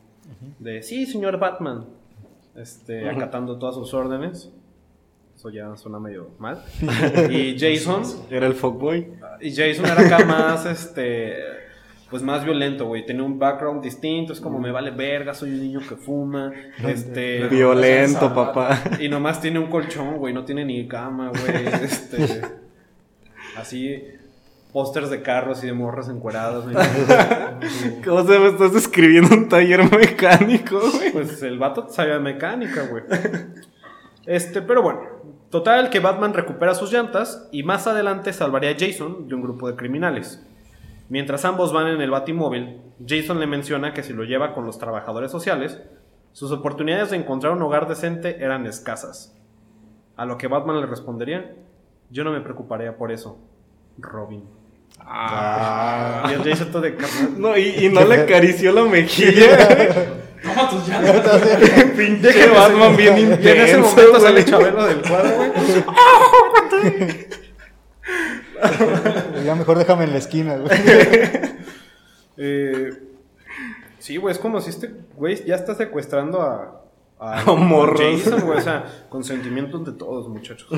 [0.59, 1.87] De, sí, señor Batman.
[2.55, 4.51] Este, acatando todas sus órdenes.
[5.35, 6.63] Eso ya suena medio mal.
[7.31, 9.07] Y Jason, Era el fuckboy.
[9.39, 11.35] y Jason era acá más, este,
[12.09, 13.05] pues más violento, güey.
[13.05, 16.51] Tenía un background distinto, es como me vale verga, soy un niño que fuma,
[16.87, 17.47] este...
[17.47, 18.81] Violento, papá.
[18.99, 21.65] Y nomás tiene un colchón, güey, no tiene ni cama, güey.
[21.83, 22.41] Este,
[23.57, 24.03] así,
[24.71, 26.63] pósters de carros y de morras encueradas.
[28.05, 31.11] ¿Cómo se me estás describiendo un taller mecánico, güey?
[31.11, 33.03] Pues el vato sabía de mecánica, güey.
[34.25, 35.01] Este, pero bueno,
[35.49, 39.67] total que Batman recupera sus llantas y más adelante salvaría a Jason de un grupo
[39.67, 40.45] de criminales.
[41.09, 44.79] Mientras ambos van en el Batimóvil, Jason le menciona que si lo lleva con los
[44.79, 45.81] trabajadores sociales,
[46.31, 49.37] sus oportunidades de encontrar un hogar decente eran escasas.
[50.15, 51.55] A lo que Batman le respondería,
[52.09, 53.39] yo no me preocuparía por eso,
[53.97, 54.60] Robin.
[54.99, 56.29] Ah.
[56.29, 56.97] Y el Jason todo de.
[57.37, 60.07] No, y, y no le acarició la mejilla.
[60.41, 61.41] Toma tus llantas.
[61.97, 64.45] Pinche Batman bien Y en ese intenso, momento sale.
[64.45, 65.51] Chabelo del cuadro, güey.
[69.43, 70.71] Ya mejor déjame en la esquina, güey.
[72.37, 72.91] Eh,
[73.97, 76.83] sí, güey, es como si este güey ya está secuestrando a,
[77.19, 77.99] a, A morros.
[77.99, 78.85] Jason, güey, o sea,
[79.83, 80.69] de todos, muchachos.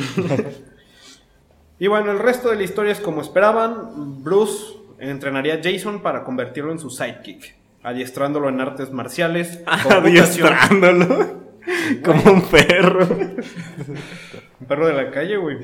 [1.80, 4.24] Y bueno, el resto de la historia es como esperaban.
[4.24, 11.44] Bruce entrenaría a Jason para convertirlo en su sidekick, adiestrándolo en artes marciales, computación- Adiestrándolo.
[12.04, 13.08] Como un perro.
[13.08, 15.60] Un perro de la calle, güey.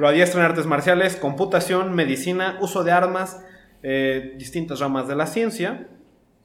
[0.00, 3.40] Lo adiestra en artes marciales, computación, medicina, uso de armas,
[3.84, 5.86] eh, distintas ramas de la ciencia.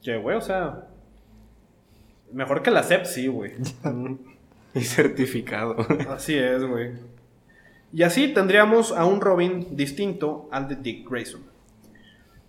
[0.04, 0.84] Que, güey, o sea.
[2.34, 3.54] Mejor que la CEP, sí, güey.
[4.76, 5.78] Y certificado.
[6.10, 6.92] Así es, güey.
[7.94, 11.42] Y así tendríamos a un Robin distinto al de Dick Grayson.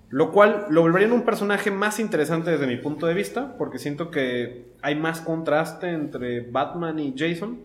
[0.09, 3.79] Lo cual lo volvería en un personaje más interesante desde mi punto de vista, porque
[3.79, 7.59] siento que hay más contraste entre Batman y Jason.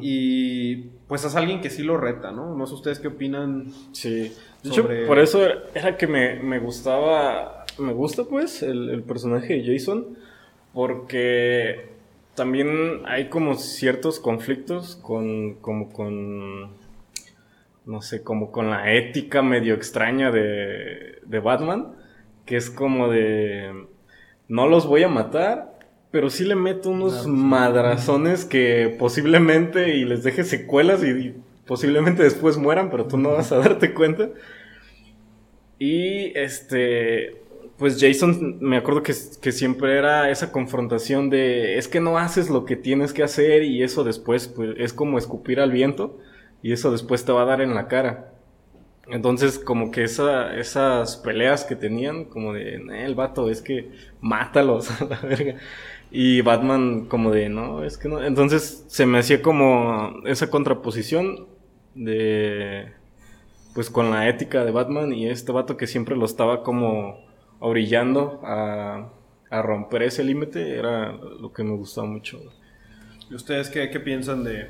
[0.00, 0.76] Y
[1.08, 2.54] pues es alguien que sí lo reta, ¿no?
[2.54, 3.66] No sé ustedes qué opinan.
[3.92, 4.32] Sí.
[4.62, 5.40] De Sobre- hecho, por eso
[5.74, 7.64] era que me, me gustaba.
[7.78, 10.16] Me gusta, pues, el, el personaje de Jason.
[10.72, 11.93] Porque
[12.34, 15.54] también hay como ciertos conflictos con.
[15.54, 16.72] como con.
[17.86, 21.92] No sé, como con la ética medio extraña de, de Batman.
[22.46, 23.86] Que es como de.
[24.48, 25.78] No los voy a matar.
[26.10, 32.22] Pero sí le meto unos madrazones que posiblemente y les deje secuelas y, y posiblemente
[32.22, 34.28] después mueran, pero tú no vas a darte cuenta.
[35.78, 37.43] Y este
[37.78, 42.48] pues Jason, me acuerdo que, que, siempre era esa confrontación de, es que no haces
[42.50, 46.18] lo que tienes que hacer y eso después, pues, es como escupir al viento
[46.62, 48.32] y eso después te va a dar en la cara.
[49.08, 54.90] Entonces, como que esa, esas peleas que tenían, como de, el vato, es que mátalos
[55.02, 55.56] a la verga.
[56.10, 58.22] Y Batman, como de, no, es que no.
[58.24, 61.46] Entonces, se me hacía como esa contraposición
[61.94, 62.92] de,
[63.74, 67.18] pues con la ética de Batman y este vato que siempre lo estaba como
[67.60, 69.10] orillando a,
[69.50, 72.40] a romper ese límite, era lo que me gustaba mucho.
[73.30, 74.68] ¿Y ustedes qué, qué piensan de,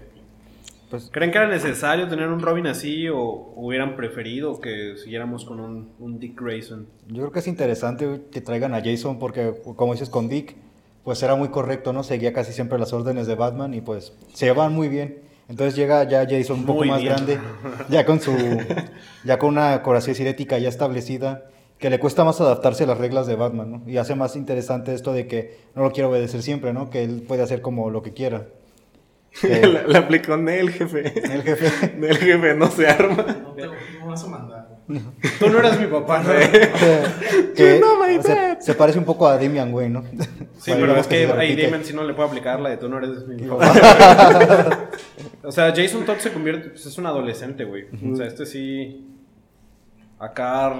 [0.95, 5.59] pues, ¿Creen que era necesario tener un Robin así o hubieran preferido que siguiéramos con
[5.59, 6.87] un, Dick Grayson?
[7.09, 10.55] Yo creo que es interesante que traigan a Jason porque, como dices, con Dick,
[11.03, 12.05] pues era muy correcto, ¿no?
[12.05, 15.19] Seguía casi siempre las órdenes de Batman y pues se llevan muy bien.
[15.49, 17.41] Entonces llega ya Jason un poco más grande,
[17.89, 18.33] ya con su,
[19.25, 23.27] ya con una corazón cinética ya establecida, que le cuesta más adaptarse a las reglas
[23.27, 23.83] de Batman, ¿no?
[23.87, 26.91] Y hace más interesante esto de que no lo quiere obedecer siempre, ¿no?
[26.91, 28.47] Que él puede hacer como lo que quiera.
[29.89, 31.13] la, aplicó Nel, jefe.
[31.33, 31.95] El jefe.
[31.99, 33.17] Nel, jefe, no se arma.
[33.43, 34.69] No, te, no vas a mandar.
[35.41, 36.31] Tú no eras mi papá, ¿no?
[37.55, 40.05] que, no, se, se, parece un poco a Damian Wayne, ¿no?
[40.59, 42.99] Sí, pero es que ahí Damian sí no le puede aplicar la de tú no
[42.99, 44.91] eres mi papá.
[45.43, 47.87] o sea, Jason Todd se convierte, pues es un adolescente, güey.
[48.13, 49.11] O sea, este sí.
[50.19, 50.71] Acá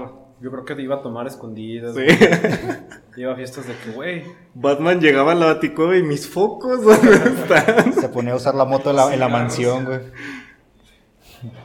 [0.41, 1.95] yo creo que iba a tomar escondidas.
[1.95, 2.05] Sí.
[3.17, 4.23] Iba a fiestas de que, güey.
[4.53, 7.93] Batman llegaba a la baticueva y mis focos, ¿dónde están?
[7.93, 9.99] Se ponía a usar la moto en la, en la mansión, güey.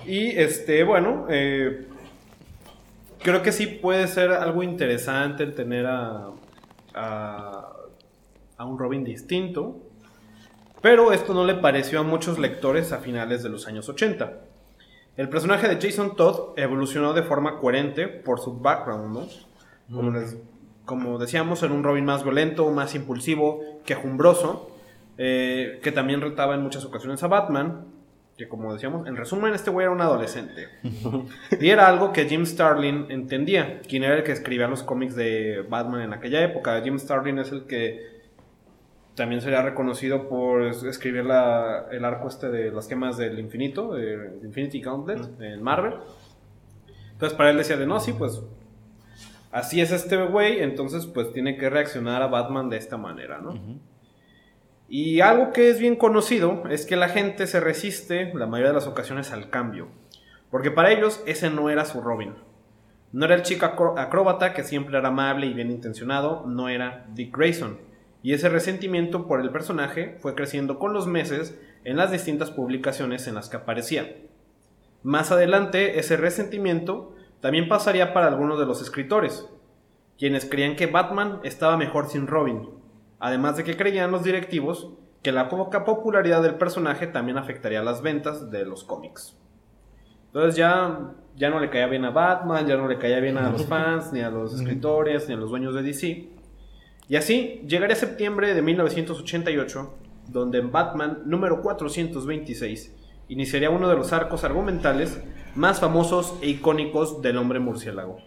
[0.06, 1.88] Y este, bueno, eh,
[3.18, 6.28] creo que sí puede ser algo interesante el tener a,
[6.94, 7.72] a,
[8.56, 9.80] a un Robin distinto.
[10.80, 14.49] Pero esto no le pareció a muchos lectores a finales de los años 80.
[15.20, 20.06] El personaje de Jason Todd evolucionó de forma coherente por su background, ¿no?
[20.87, 24.70] Como, decíamos, era un Robin más violento, más impulsivo, quejumbroso,
[25.18, 27.85] eh, que también retaba en muchas ocasiones a Batman,
[28.38, 30.68] que como decíamos, en resumen, este güey era un adolescente.
[31.61, 35.66] y era algo que Jim Starlin entendía, quien era el que escribía los cómics de
[35.68, 36.80] Batman en aquella época.
[36.83, 38.19] Jim Starlin es el que
[39.20, 41.26] también sería reconocido por escribir
[41.90, 45.92] el arco este de las quemas del infinito, de Infinity Gauntlet, en Marvel.
[47.12, 48.42] Entonces para él decía de no, sí, pues
[49.52, 53.61] así es este güey, entonces pues tiene que reaccionar a Batman de esta manera, ¿no?
[54.88, 58.76] Y algo que es bien conocido es que la gente se resiste la mayoría de
[58.76, 59.88] las ocasiones al cambio,
[60.50, 62.37] porque para ellos ese no era su Robin.
[63.12, 67.37] No era el chico acróbata que siempre era amable y bien intencionado, no era Dick
[67.37, 67.89] Grayson
[68.22, 73.26] y ese resentimiento por el personaje fue creciendo con los meses en las distintas publicaciones
[73.26, 74.16] en las que aparecía.
[75.02, 79.48] Más adelante, ese resentimiento también pasaría para algunos de los escritores,
[80.18, 82.68] quienes creían que Batman estaba mejor sin Robin,
[83.18, 84.90] además de que creían los directivos
[85.22, 89.37] que la poca popularidad del personaje también afectaría las ventas de los cómics.
[90.26, 93.50] Entonces ya, ya no le caía bien a Batman, ya no le caía bien a
[93.50, 96.28] los fans, ni a los escritores, ni a los dueños de DC.
[97.10, 99.94] Y así llegaría septiembre de 1988,
[100.28, 102.94] donde en Batman número 426
[103.26, 105.20] iniciaría uno de los arcos argumentales
[105.56, 108.18] más famosos e icónicos del hombre murciélago.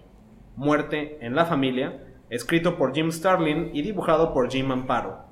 [0.57, 5.27] Muerte en la familia, escrito por Jim Starlin y dibujado por Jim Amparo.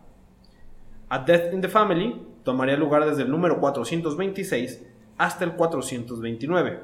[1.09, 4.87] A Death in the Family tomaría lugar desde el número 426
[5.17, 6.79] hasta el 429.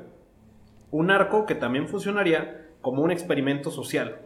[0.91, 4.19] Un arco que también funcionaría como un experimento social,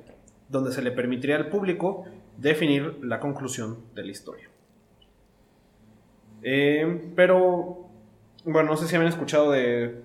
[0.50, 2.06] donde se le permitiría al público
[2.42, 4.50] definir la conclusión de la historia.
[6.44, 7.88] Eh, pero,
[8.46, 10.02] bueno, no sé si habían escuchado de,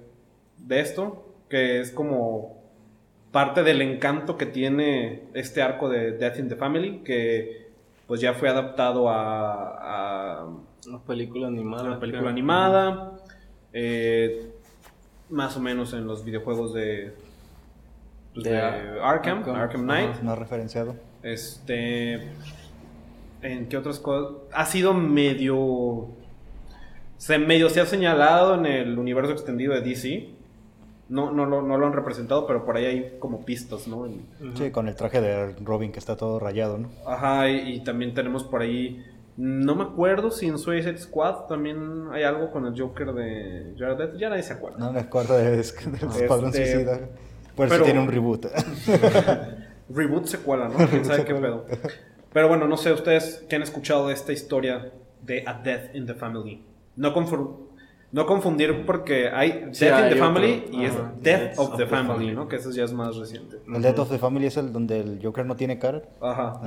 [0.58, 2.56] de esto, que es como
[3.32, 7.66] parte del encanto que tiene este arco de Death in the Family, que
[8.06, 10.46] pues ya fue adaptado a, a
[10.86, 11.84] una película animada.
[11.84, 13.18] Una película animada,
[13.72, 14.52] eh,
[15.28, 17.14] más o menos en los videojuegos de,
[18.32, 20.20] pues, de, Arkham, Arkham, Knight.
[20.22, 20.94] No referenciado.
[21.26, 22.22] Este.
[23.42, 24.36] ¿En qué otras cosas?
[24.52, 26.06] Ha sido medio.
[27.16, 30.28] Se medio se ha señalado en el universo extendido de DC.
[31.08, 34.08] No, no, lo, no lo han representado, pero por ahí hay como pistas, ¿no?
[34.54, 36.90] Sí, con el traje de Robin que está todo rayado, ¿no?
[37.06, 39.04] Ajá, y, también tenemos por ahí.
[39.36, 44.16] No me acuerdo si en Suicide Squad también hay algo con el Joker de Jared
[44.16, 44.78] Ya nadie se acuerda.
[44.78, 47.00] No me acuerdo de, del Escuadrón este, Suicida.
[47.56, 48.46] Por eso tiene un reboot.
[49.88, 50.76] reboot secuela, ¿no?
[50.90, 51.66] ¿Quién sabe qué pedo?
[52.32, 56.06] Pero bueno, no sé, ustedes que han escuchado de esta historia de A Death in
[56.06, 56.62] the Family.
[56.96, 57.12] No
[58.12, 60.26] No confundir porque hay Sí, Death in hay the otro.
[60.34, 61.12] Family y es Ajá.
[61.20, 62.46] Death of the Family, ¿no?
[62.48, 63.56] Que eso ya es más reciente.
[63.72, 66.02] El Death of the Family es el donde el Joker no tiene cara.
[66.20, 66.60] Ajá.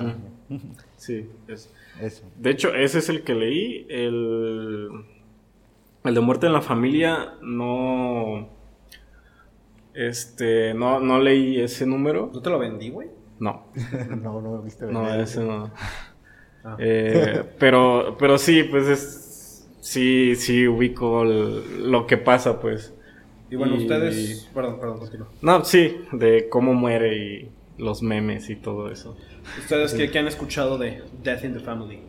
[0.97, 1.69] Sí, es-
[2.01, 2.23] Eso.
[2.37, 3.85] De hecho, ese es el que leí.
[3.89, 4.89] El,
[6.03, 8.49] el de muerte en la familia no.
[9.93, 10.73] Este.
[10.73, 12.29] No, no leí ese número.
[12.33, 13.09] ¿No te lo vendí, güey?
[13.39, 13.65] No.
[14.21, 15.21] no, no viste No, venir.
[15.21, 15.71] ese no.
[16.63, 16.75] Ah.
[16.79, 19.25] Eh, pero, pero sí, pues es.
[19.81, 22.93] Sí, sí ubico el- lo que pasa, pues.
[23.49, 24.47] Y bueno, Y- ustedes...
[24.53, 25.27] Perdón, perdón, continúa.
[25.41, 29.17] No, sí, de cómo muere y los memes y todo eso.
[29.57, 32.01] ¿Ustedes qué, qué han escuchado de Death in the Family?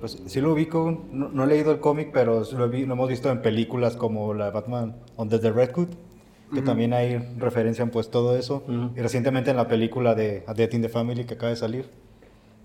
[0.00, 2.92] Pues sí lo ubico, no, no he leído el cómic, pero sí lo, vi- lo
[2.94, 5.88] hemos visto en películas como la de Batman Under the Red Hood,
[6.52, 8.64] que también hay referencia en pues todo eso.
[8.96, 11.90] Y recientemente en la película de A Death in the Family que acaba de salir.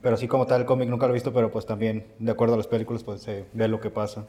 [0.01, 2.53] Pero así como tal el cómic nunca lo he visto, pero pues también de acuerdo
[2.53, 4.27] a las películas pues se ve lo que pasa.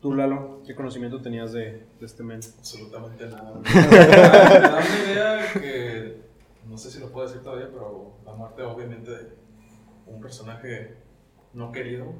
[0.00, 2.40] Tú, Lalo, ¿qué conocimiento tenías de, de este men?
[2.58, 3.60] Absolutamente nada.
[3.74, 6.20] Me da una idea que
[6.68, 9.28] no sé si lo puedo decir todavía, pero la muerte obviamente de
[10.06, 10.94] un personaje
[11.52, 12.12] no querido.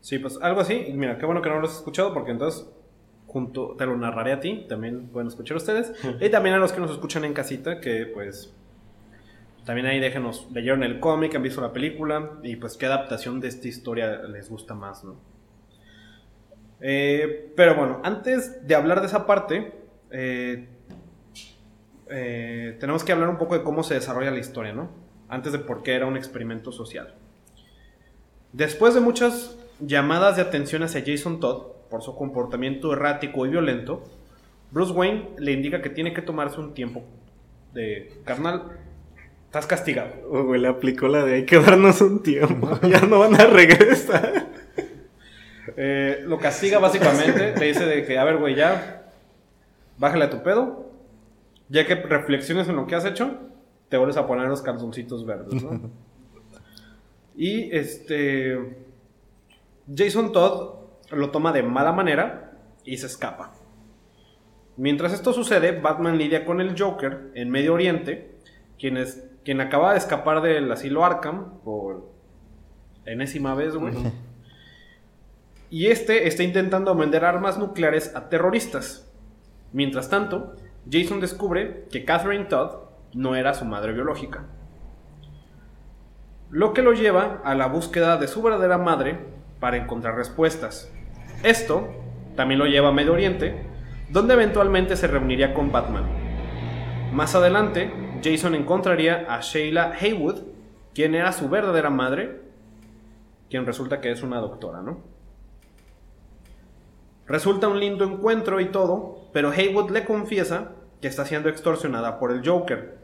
[0.00, 0.92] Sí, pues algo así.
[0.94, 2.68] Mira, qué bueno que no lo has escuchado porque entonces
[3.36, 5.92] junto te lo narraré a ti, también pueden escuchar ustedes.
[6.22, 8.54] y también a los que nos escuchan en casita, que pues
[9.66, 13.48] también ahí déjenos, leyeron el cómic, han visto la película y pues qué adaptación de
[13.48, 15.16] esta historia les gusta más, ¿no?
[16.80, 19.70] Eh, pero bueno, antes de hablar de esa parte,
[20.10, 20.66] eh,
[22.08, 24.88] eh, tenemos que hablar un poco de cómo se desarrolla la historia, ¿no?
[25.28, 27.14] Antes de por qué era un experimento social.
[28.54, 34.04] Después de muchas llamadas de atención hacia Jason Todd por su comportamiento errático y violento,
[34.70, 37.02] Bruce Wayne le indica que tiene que tomarse un tiempo
[37.72, 38.64] de carnal.
[39.46, 40.10] Estás castigado.
[40.30, 42.78] Oh, güey, le aplicó la de hay que darnos un tiempo.
[42.88, 44.46] ya no van a regresar.
[45.76, 47.54] Eh, lo castiga básicamente.
[47.56, 49.12] le dice de que, a ver, güey, ya.
[49.98, 50.90] Bájale a tu pedo.
[51.68, 53.38] Ya que reflexiones en lo que has hecho,
[53.88, 55.90] te vuelves a poner los calzoncitos verdes, ¿no?
[57.36, 58.84] y este.
[59.94, 62.52] Jason Todd lo toma de mala manera
[62.84, 63.52] y se escapa.
[64.76, 68.38] Mientras esto sucede, Batman lidia con el Joker en Medio Oriente,
[68.78, 72.12] quien, es, quien acaba de escapar del asilo Arkham por
[73.06, 73.94] enésima vez, güey.
[75.68, 79.12] Y este está intentando vender armas nucleares a terroristas.
[79.72, 80.54] Mientras tanto,
[80.90, 84.44] Jason descubre que Catherine Todd no era su madre biológica.
[86.50, 89.18] Lo que lo lleva a la búsqueda de su verdadera madre
[89.58, 90.92] para encontrar respuestas.
[91.42, 91.88] Esto
[92.34, 93.54] también lo lleva a Medio Oriente,
[94.10, 96.04] donde eventualmente se reuniría con Batman.
[97.12, 97.90] Más adelante,
[98.22, 100.40] Jason encontraría a Sheila Haywood,
[100.94, 102.40] quien era su verdadera madre,
[103.48, 105.00] quien resulta que es una doctora, ¿no?
[107.26, 112.30] Resulta un lindo encuentro y todo, pero Haywood le confiesa que está siendo extorsionada por
[112.30, 112.98] el Joker,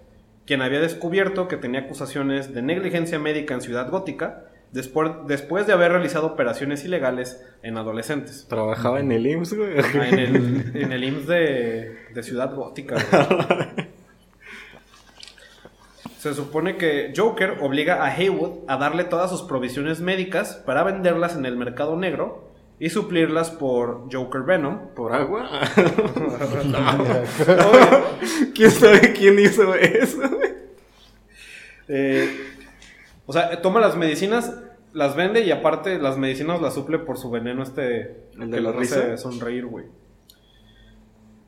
[0.46, 5.72] quien había descubierto que tenía acusaciones de negligencia médica en Ciudad Gótica después, después de
[5.72, 8.46] haber realizado operaciones ilegales en adolescentes.
[8.48, 9.78] Trabajaba en el IMSS, güey.
[9.78, 12.94] Ah, en, el, en el IMSS de, de Ciudad Gótica.
[12.94, 13.92] güey.
[16.18, 21.34] Se supone que Joker obliga a Haywood a darle todas sus provisiones médicas para venderlas
[21.36, 24.90] en el mercado negro y suplirlas por Joker Venom.
[24.94, 25.50] ¿Por agua?
[28.54, 30.18] ¿Quién sabe quién hizo eso?
[30.18, 30.52] güey?
[31.88, 32.51] Eh,
[33.26, 34.58] o sea, toma las medicinas,
[34.92, 38.62] las vende y aparte las medicinas las suple por su veneno este ¿El de que
[38.62, 39.86] la lo hace sonreír, güey.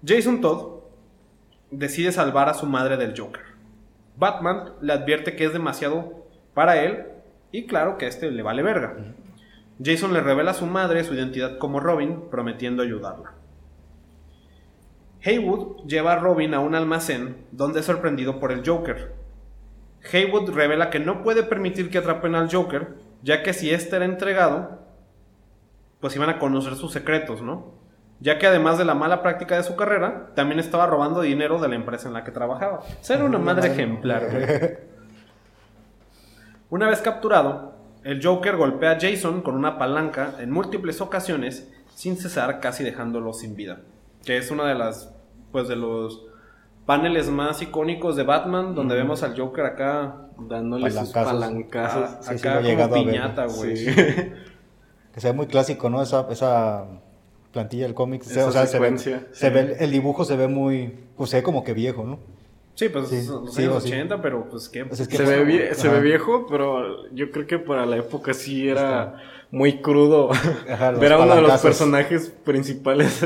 [0.06, 0.80] Jason Todd
[1.70, 3.42] decide salvar a su madre del Joker.
[4.16, 7.06] Batman le advierte que es demasiado para él
[7.50, 8.96] y claro que a este le vale verga.
[9.82, 13.34] Jason le revela a su madre su identidad como Robin, prometiendo ayudarla.
[15.24, 19.14] Haywood lleva a Robin a un almacén donde es sorprendido por el Joker.
[20.12, 24.04] Haywood revela que no puede permitir que atrapen al Joker, ya que si este era
[24.04, 24.80] entregado,
[26.00, 27.72] pues iban a conocer sus secretos, ¿no?
[28.20, 31.68] Ya que además de la mala práctica de su carrera, también estaba robando dinero de
[31.68, 32.82] la empresa en la que trabajaba.
[33.08, 34.44] Era una madre ejemplar, güey.
[36.70, 42.16] Una vez capturado, el Joker golpea a Jason con una palanca en múltiples ocasiones, sin
[42.16, 43.82] cesar, casi dejándolo sin vida.
[44.24, 45.14] Que es una de las,
[45.52, 46.26] pues de los
[46.86, 51.32] paneles más icónicos de Batman, donde vemos al Joker acá, Dándole sus Palancazos.
[51.40, 52.02] palancazos.
[52.02, 53.76] a- sí, sí, acá he como piñata, güey.
[53.76, 53.86] Sí.
[55.14, 56.02] Que se ve muy clásico, ¿no?
[56.02, 56.86] Esa, esa
[57.52, 58.22] plantilla del cómic.
[58.22, 59.54] Esa o sea, se ve, secuencia, se sí.
[59.54, 62.18] ve el, dibujo se ve muy, pues se ve como que viejo, ¿no?
[62.74, 63.92] Sí, pues Sí, los sí, años o sí.
[63.92, 64.84] 80, pero pues qué.
[64.84, 65.96] Pues es que- Se ve, vie- se Ajá.
[65.98, 69.16] ve viejo, pero yo creo que para la época sí era Está.
[69.52, 70.30] muy crudo
[70.98, 73.24] ver a uno de los personajes principales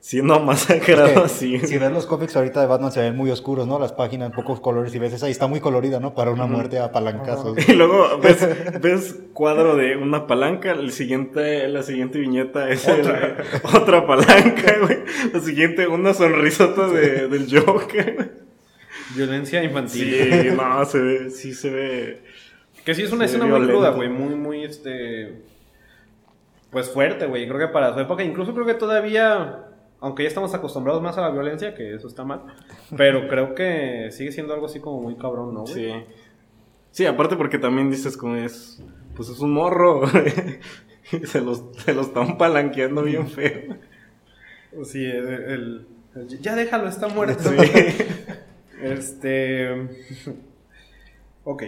[0.00, 1.58] siendo masacrado así.
[1.60, 3.78] Si ves los cómics ahorita de Batman se ven muy oscuros, ¿no?
[3.78, 6.14] Las páginas, pocos colores y ves esa y está muy colorida, ¿no?
[6.14, 7.68] Para una muerte a palancazos.
[7.68, 13.36] Y luego ves, ves cuadro de una palanca, el siguiente, la siguiente viñeta es otra,
[13.74, 14.98] otra palanca, güey.
[15.32, 18.40] La siguiente, una sonrisota de, del Joker.
[19.14, 20.14] Violencia infantil.
[20.14, 22.22] Sí, no, se ve, sí se ve.
[22.84, 24.08] Que sí es una escena muy cruda, güey.
[24.08, 25.42] Muy, muy, este.
[26.70, 27.46] Pues fuerte, güey.
[27.46, 29.69] Creo que para su época, incluso creo que todavía
[30.00, 32.42] aunque ya estamos acostumbrados más a la violencia, que eso está mal,
[32.96, 35.66] pero creo que sigue siendo algo así como muy cabrón, ¿no?
[35.66, 35.90] Sí.
[36.90, 38.82] Sí, aparte porque también dices como es,
[39.14, 40.02] pues es un morro,
[41.24, 43.76] se, los, se lo están palanqueando bien feo.
[44.84, 45.86] Sí, el,
[46.40, 47.50] ya déjalo, está muerto.
[48.82, 49.88] este...
[51.44, 51.62] ok.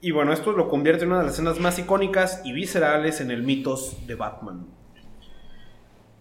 [0.00, 3.32] Y bueno, esto lo convierte en una de las escenas más icónicas y viscerales en
[3.32, 4.66] el mitos de Batman.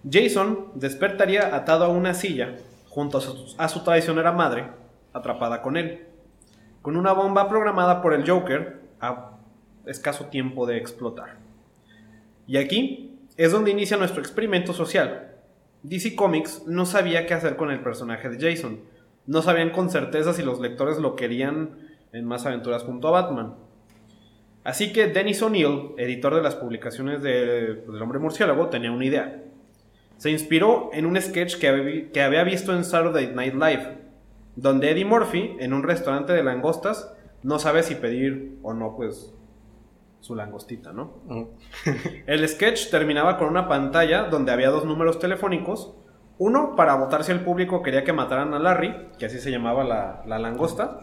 [0.10, 2.58] Jason despertaría atado a una silla
[2.89, 3.20] junto
[3.58, 4.68] a su, traicionera madre,
[5.14, 6.06] atrapada con él,
[6.82, 9.38] con una bomba programada por el Joker a
[9.86, 11.38] escaso tiempo de explotar.
[12.48, 15.36] Y aquí es donde inicia nuestro experimento social.
[15.84, 18.80] DC Comics no sabía qué hacer con el personaje de Jason.
[19.26, 21.78] No sabían con certeza si los lectores lo querían
[22.14, 23.56] en más aventuras junto a Batman.
[24.64, 29.06] Así que Dennis O'Neill, editor de las publicaciones de, pues, del Hombre Murciélago, tenía una
[29.06, 29.43] idea.
[30.18, 33.97] Se inspiró en un sketch que, había visto en Saturday Night Live,
[34.55, 37.13] donde Eddie Murphy, en un restaurante de langostas,
[37.43, 39.34] no sabe si pedir o no, pues,
[40.20, 41.22] su langostita, ¿no?
[41.26, 41.43] Mm.
[42.28, 45.95] El sketch terminaba con una pantalla donde había dos números telefónicos.
[46.39, 49.84] Uno para votar si el público quería que mataran a Larry, que así se llamaba
[49.84, 50.99] la, langosta.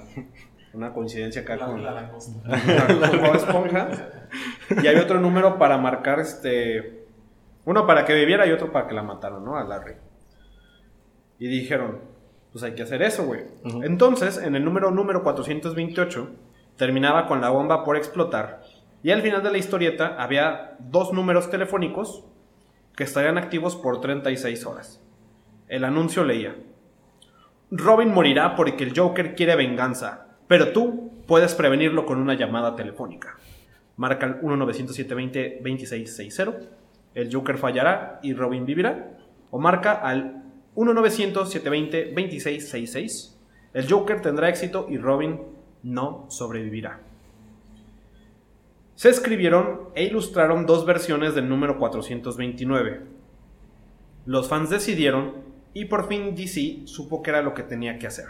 [0.72, 2.40] Una coincidencia acá con la langosta.
[2.48, 3.88] la esponja.
[4.82, 7.03] Y hay otro número para marcar este
[7.64, 9.56] uno para que viviera y otro para que la mataran, ¿no?
[9.56, 9.94] A Larry.
[11.38, 12.00] Y dijeron,
[12.52, 13.42] pues hay que hacer eso, güey.
[13.82, 16.30] Entonces, en el número número 428,
[16.76, 18.62] terminaba con la bomba por explotar.
[19.02, 22.24] Y al final de la historieta había dos números telefónicos
[22.96, 25.02] que estarían activos por 36 horas.
[25.68, 26.56] El anuncio leía,
[27.70, 33.36] Robin morirá porque el Joker quiere venganza, pero tú puedes prevenirlo con una llamada telefónica.
[33.96, 36.68] Marca el 1-900-720-2660
[37.14, 39.10] el Joker fallará y Robin vivirá.
[39.50, 40.44] O marca al
[40.74, 43.34] 1-900-720-2666,
[43.72, 45.40] el Joker tendrá éxito y Robin
[45.82, 47.00] no sobrevivirá.
[48.96, 53.00] Se escribieron e ilustraron dos versiones del número 429.
[54.26, 55.32] Los fans decidieron
[55.72, 58.26] y por fin DC supo que era lo que tenía que hacer.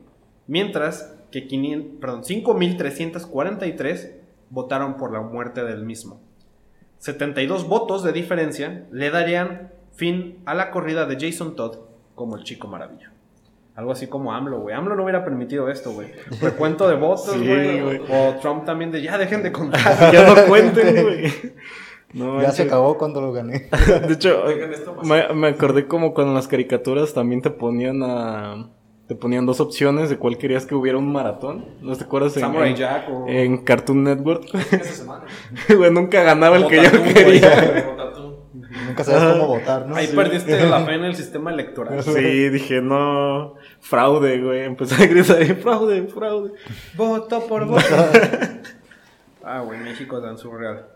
[0.47, 4.15] mientras que 5.343
[4.49, 6.19] votaron por la muerte del mismo.
[6.99, 11.79] 72 votos de diferencia le darían fin a la corrida de Jason Todd
[12.13, 13.11] como el chico maravilla.
[13.81, 14.75] Algo así como AMLO, güey.
[14.75, 16.09] AMLO no hubiera permitido esto, güey.
[16.39, 17.99] Recuento de votos, güey.
[18.11, 19.81] o Trump también de ya dejen de contar.
[20.13, 21.33] ya no cuenten, güey.
[22.43, 23.69] ya se acabó cuando lo gané.
[24.07, 24.43] De hecho,
[25.33, 28.69] me, acordé como cuando en las caricaturas también te ponían a.
[29.07, 31.65] Te ponían dos opciones de cuál querías que hubiera un maratón.
[31.81, 32.37] ¿No te acuerdas?
[32.37, 33.25] En, Samurai Jack o...
[33.27, 34.43] En Cartoon Network.
[35.75, 38.10] Güey, nunca ganaba el que yo quería.
[38.53, 39.95] Nunca sabes cómo votar, ¿no?
[39.95, 42.03] Ahí perdiste la fe en el sistema electoral.
[42.03, 44.63] Sí, dije, no, fraude, güey.
[44.63, 46.51] Empecé a gritar, fraude, fraude.
[46.95, 47.83] Voto por voto.
[49.43, 50.87] ah, güey, México tan surreal.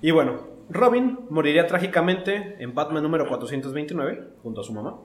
[0.00, 4.98] Y bueno, Robin moriría trágicamente en Batman número 429, junto a su mamá,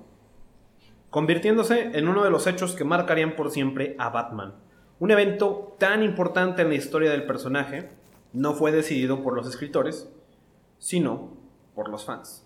[1.09, 4.53] convirtiéndose en uno de los hechos que marcarían por siempre a Batman.
[4.99, 7.89] Un evento tan importante en la historia del personaje
[8.31, 10.09] no fue decidido por los escritores,
[10.79, 11.29] sino
[11.73, 12.45] por los fans.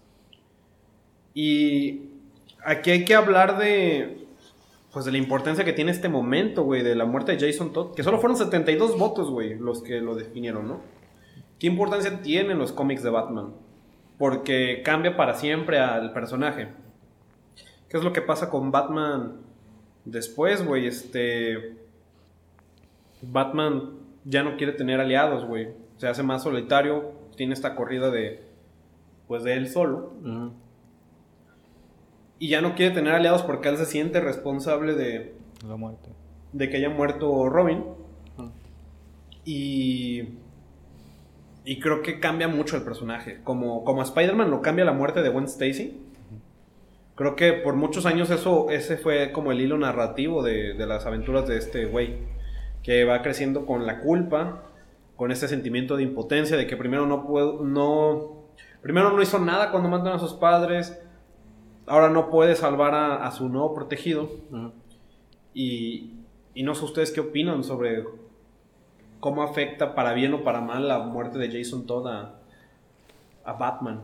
[1.34, 2.10] Y
[2.64, 4.28] aquí hay que hablar de
[4.92, 7.94] pues de la importancia que tiene este momento, güey, de la muerte de Jason Todd,
[7.94, 10.82] que solo fueron 72 votos, güey, los que lo definieron, ¿no?
[11.60, 13.54] ¿Qué importancia tienen los cómics de Batman?
[14.18, 16.70] Porque cambia para siempre al personaje.
[17.88, 19.42] ¿Qué es lo que pasa con Batman
[20.06, 20.88] después, güey?
[20.88, 21.78] Este
[23.22, 23.92] Batman
[24.26, 25.70] ya no quiere tener aliados, güey.
[25.98, 28.44] Se hace más solitario, tiene esta corrida de
[29.26, 30.12] pues de él solo.
[32.38, 35.36] Y ya no quiere tener aliados porque él se siente responsable de
[35.66, 36.10] la muerte.
[36.52, 37.86] De que haya muerto Robin.
[39.46, 40.34] Y.
[41.64, 43.40] Y creo que cambia mucho el personaje.
[43.46, 45.98] Como, como Spider-Man lo cambia la muerte de Gwen Stacy.
[47.16, 51.06] Creo que por muchos años eso, ese fue como el hilo narrativo de, de las
[51.06, 52.18] aventuras de este güey.
[52.84, 54.69] Que va creciendo con la culpa,
[55.20, 58.46] con ese sentimiento de impotencia, de que primero no puedo, no,
[58.82, 60.98] primero no hizo nada cuando matan a sus padres,
[61.88, 64.30] ahora no puede salvar a, a su nuevo protegido.
[65.54, 66.14] y,
[66.54, 68.06] y no sé ustedes qué opinan sobre
[69.20, 72.40] cómo afecta para bien o para mal la muerte de Jason Todd a,
[73.44, 74.04] a Batman.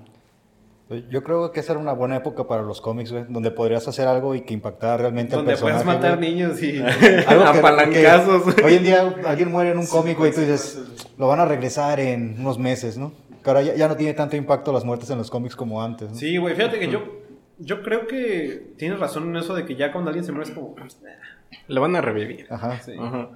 [1.09, 4.07] Yo creo que esa era una buena época para los cómics, güey, donde podrías hacer
[4.07, 5.83] algo y que impactara realmente al Donde personaje.
[5.83, 6.29] puedes matar güey.
[6.31, 6.77] niños y...
[7.25, 8.43] Algo que- Apalancazos.
[8.63, 10.79] Hoy en día alguien muere en un cómic, güey, y tú dices,
[11.17, 13.13] lo van a regresar en unos meses, ¿no?
[13.43, 16.09] Que ahora ya, ya no tiene tanto impacto las muertes en los cómics como antes,
[16.11, 16.15] ¿no?
[16.15, 17.01] Sí, güey, fíjate que yo,
[17.57, 20.55] yo creo que tienes razón en eso de que ya cuando alguien se muere es
[20.55, 20.75] como...
[21.67, 22.45] Le van a revivir.
[22.51, 22.79] Ajá.
[22.81, 22.93] Sí.
[22.99, 23.29] Ajá.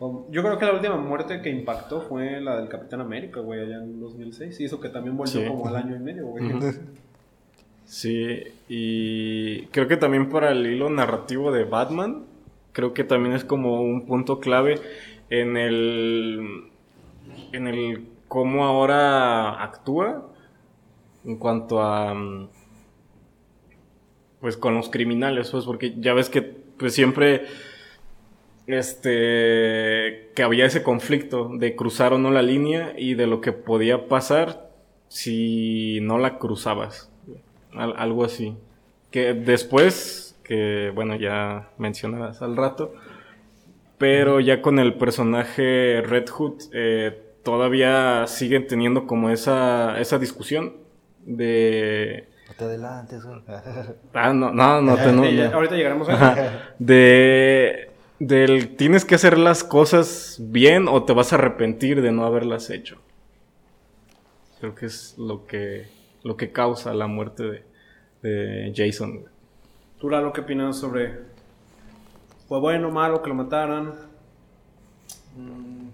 [0.00, 3.78] Yo creo que la última muerte que impactó fue la del Capitán América, güey, allá
[3.78, 4.60] en 2006.
[4.60, 5.46] Y eso que también volvió Sí.
[5.48, 6.44] como al año y medio, güey.
[7.84, 12.26] Sí, y creo que también para el hilo narrativo de Batman,
[12.72, 14.78] creo que también es como un punto clave
[15.30, 16.64] en el
[17.52, 20.28] en el cómo ahora actúa
[21.24, 22.14] en cuanto a
[24.40, 27.46] pues con los criminales, pues porque ya ves que pues siempre
[28.68, 33.52] este que había ese conflicto de cruzar o no la línea y de lo que
[33.52, 34.70] podía pasar
[35.08, 37.10] si no la cruzabas.
[37.74, 38.56] Al- algo así.
[39.10, 42.94] Que después, que bueno, ya mencionarás al rato,
[43.96, 50.74] pero ya con el personaje Red Hood, eh, todavía siguen teniendo como esa, esa discusión
[51.24, 52.28] de...
[52.48, 53.40] No te adelantes, güey.
[54.14, 55.22] Ah, no, no, no, te, no.
[55.54, 56.72] Ahorita llegaremos a.
[56.78, 57.87] De...
[58.18, 62.70] Del tienes que hacer las cosas bien o te vas a arrepentir de no haberlas
[62.70, 62.98] hecho.
[64.60, 65.88] Creo que es lo que,
[66.24, 67.64] lo que causa la muerte de,
[68.22, 69.24] de Jason.
[69.98, 71.26] ¿Tú, Lalo, qué opinas sobre...
[72.48, 73.94] ¿Fue bueno o malo que lo mataran?
[75.36, 75.88] Mm,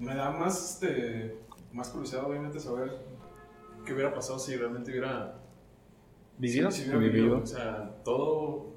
[0.00, 1.36] Me da más, este,
[1.72, 2.90] más curiosidad, obviamente, saber
[3.84, 5.40] qué hubiera pasado si realmente hubiera
[6.38, 6.70] ¿Vivido?
[6.70, 7.24] Si, si hubiera Vivido.
[7.24, 7.42] vivido.
[7.42, 8.69] O sea, todo.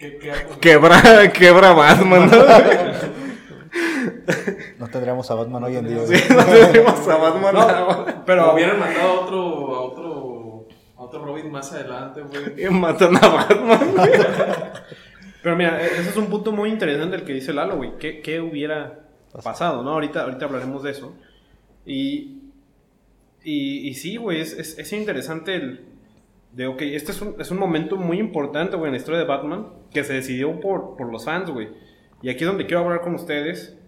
[0.00, 2.30] ¿Qué, qué ha- Quebra, quebra Batman.
[2.30, 2.36] ¿no?
[4.78, 6.06] No tendríamos a Batman hoy en día.
[6.06, 8.22] Sí, no tenemos a Batman ahora.
[8.24, 8.54] Pero...
[8.54, 12.64] Hubieran matado a otro, a otro, a otro Robin más adelante, güey.
[12.64, 13.94] Y matan a Batman.
[15.42, 17.98] Pero mira, e- ese es un punto muy interesante el que dice Lalo, güey.
[17.98, 19.00] ¿Qué, qué hubiera
[19.44, 19.90] pasado, no?
[19.90, 21.14] Ahorita, ahorita hablaremos de eso.
[21.86, 22.38] Y,
[23.44, 25.84] y, y sí, güey, es, es, es interesante el...
[26.52, 29.26] De, ok, este es un, es un momento muy importante, güey, en la historia de
[29.26, 31.68] Batman, que se decidió por, por los fans, güey.
[32.22, 33.78] Y aquí es donde quiero hablar con ustedes.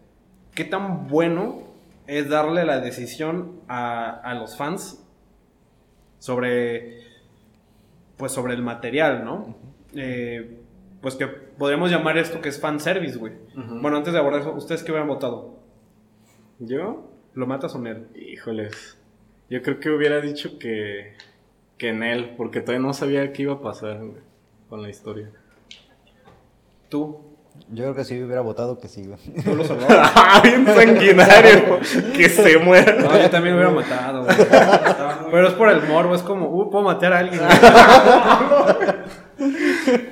[0.55, 1.63] ¿Qué tan bueno
[2.07, 5.05] es darle la decisión a, a los fans
[6.19, 7.03] sobre
[8.23, 9.57] pues sobre el material, ¿no?
[9.97, 10.61] Eh,
[11.01, 13.33] pues que podríamos llamar esto que es fanservice, güey.
[13.57, 15.59] Bueno, antes de abordar eso, ¿ustedes qué hubieran votado?
[16.61, 17.11] ¿Yo?
[17.35, 18.15] ¿Lo matas o Ned?
[18.15, 18.97] Híjoles.
[19.51, 21.17] Yo creo que hubiera dicho que,
[21.83, 24.23] que en él, porque todavía no sabía qué iba a pasar güey,
[24.69, 25.33] con la historia.
[26.89, 27.19] ¿Tú?
[27.71, 29.19] Yo creo que sí hubiera votado que sí, güey.
[29.45, 30.13] ¿Tú lo salvabas?
[30.15, 31.81] ¡Ah, bien sanguinario!
[32.15, 32.95] que se muera.
[32.95, 34.37] No, yo también hubiera matado, güey.
[35.33, 37.41] Pero es por el morbo, es como, uh, puedo matar a alguien.
[37.41, 37.51] güey.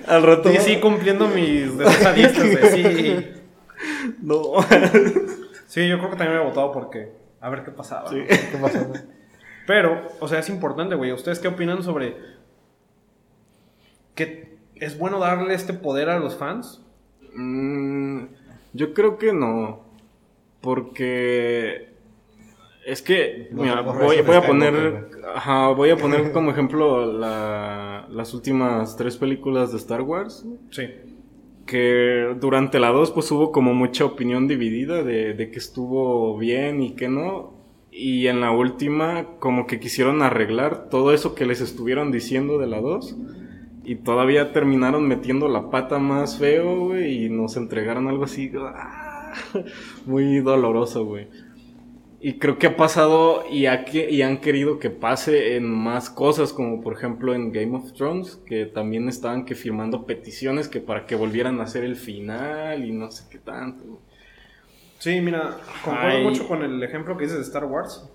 [0.09, 0.49] Al rato.
[0.49, 3.31] Sí, sí, cumpliendo mis deseos sadistas, güey, sí.
[4.23, 4.55] No.
[5.68, 8.11] Sí, yo creo que también hubiera votado porque, a ver qué pasaba.
[8.11, 8.16] Sí.
[8.16, 8.27] ¿no?
[8.27, 9.20] ¿Qué güey?
[9.71, 11.12] Pero, o sea, es importante, güey.
[11.12, 12.16] ¿Ustedes qué opinan sobre
[14.16, 16.85] que es bueno darle este poder a los fans?
[17.37, 18.25] Mm,
[18.73, 19.85] yo creo que no.
[20.61, 21.89] Porque.
[22.85, 23.49] Es que.
[23.53, 25.07] Mira, voy, a poner.
[25.37, 30.45] Ajá, voy a poner como ejemplo la- las últimas tres películas de Star Wars.
[30.73, 30.89] Sí.
[31.64, 36.83] que durante la 2 pues hubo como mucha opinión dividida de, de que estuvo bien
[36.83, 37.60] y que no.
[37.93, 42.66] Y en la última como que quisieron arreglar todo eso que les estuvieron diciendo de
[42.66, 43.16] la 2.
[43.84, 48.51] Y todavía terminaron metiendo la pata más feo, güey, y nos entregaron algo así.
[48.57, 49.32] ¡ah!
[50.07, 51.28] Muy doloroso, güey.
[52.22, 56.53] Y creo que ha pasado y, ha y han querido que pase en más cosas,
[56.53, 61.07] como por ejemplo en Game of Thrones, que también estaban que firmando peticiones que para
[61.07, 64.03] que volvieran a hacer el final y no sé qué tanto.
[65.01, 66.22] Sí, mira, concuerdo Ay.
[66.22, 68.07] mucho con el ejemplo que dices de Star Wars.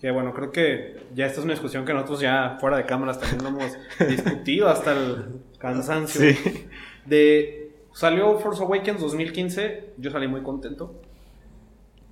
[0.00, 3.18] Que bueno, creo que ya esta es una discusión que nosotros ya fuera de cámaras
[3.18, 3.78] también lo hemos
[4.08, 6.20] discutido hasta el cansancio.
[6.20, 6.66] Sí.
[7.06, 11.00] De Salió Force Awakens 2015, yo salí muy contento.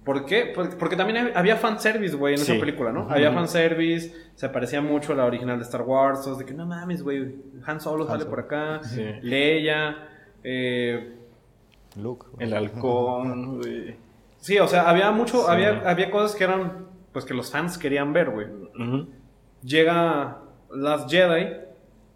[0.04, 0.52] ¿Por qué?
[0.54, 3.08] Porque también había fanservice, güey, en esa película, ¿no?
[3.10, 7.02] Había fanservice, se parecía mucho a la original de Star Wars, de que no mames,
[7.02, 8.80] güey, Han Solo sale por acá,
[9.22, 10.08] Leia,
[10.42, 11.21] eh,
[11.96, 13.96] Luke, el halcón, güey.
[14.40, 18.12] Sí, o sea, había mucho, había, había cosas que eran, pues que los fans querían
[18.12, 18.48] ver, güey.
[19.62, 20.38] Llega
[20.74, 21.48] Last Jedi,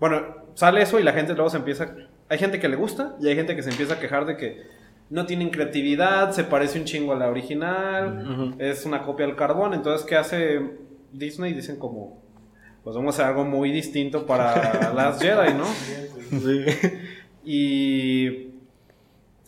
[0.00, 0.22] bueno,
[0.54, 1.94] sale eso y la gente luego se empieza,
[2.28, 4.62] hay gente que le gusta y hay gente que se empieza a quejar de que
[5.08, 9.74] no tienen creatividad, se parece un chingo a la original, es una copia del carbón,
[9.74, 10.60] entonces ¿qué hace
[11.12, 11.52] Disney?
[11.52, 12.20] Dicen como,
[12.82, 15.66] pues vamos a hacer algo muy distinto para Last Jedi, ¿no?
[16.40, 16.64] Sí.
[17.44, 18.45] Y